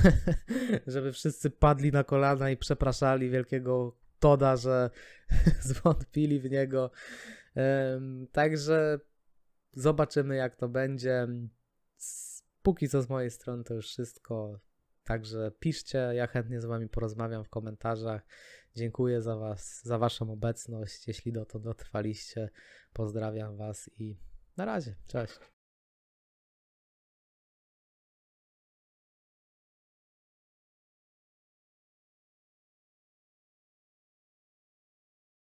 żeby 0.86 1.12
wszyscy 1.12 1.50
padli 1.50 1.92
na 1.92 2.04
kolana 2.04 2.50
i 2.50 2.56
przepraszali 2.56 3.30
wielkiego 3.30 4.01
Toda, 4.22 4.56
że 4.56 4.90
zwątpili 5.70 6.40
w 6.40 6.50
niego. 6.50 6.90
Także 8.32 9.00
zobaczymy, 9.72 10.36
jak 10.36 10.56
to 10.56 10.68
będzie. 10.68 11.28
Póki 12.62 12.88
co 12.88 13.02
z 13.02 13.08
mojej 13.08 13.30
strony 13.30 13.64
to 13.64 13.74
już 13.74 13.88
wszystko. 13.88 14.60
Także 15.04 15.52
piszcie, 15.60 15.98
ja 15.98 16.26
chętnie 16.26 16.60
z 16.60 16.64
wami 16.64 16.88
porozmawiam 16.88 17.44
w 17.44 17.48
komentarzach. 17.48 18.26
Dziękuję 18.76 19.22
za 19.22 19.36
was, 19.36 19.80
za 19.84 19.98
waszą 19.98 20.32
obecność. 20.32 21.08
Jeśli 21.08 21.32
dotąd 21.32 21.64
dotrwaliście, 21.64 22.50
pozdrawiam 22.92 23.56
was 23.56 23.90
i 23.98 24.16
na 24.56 24.64
razie. 24.64 24.96
Cześć. 25.06 25.38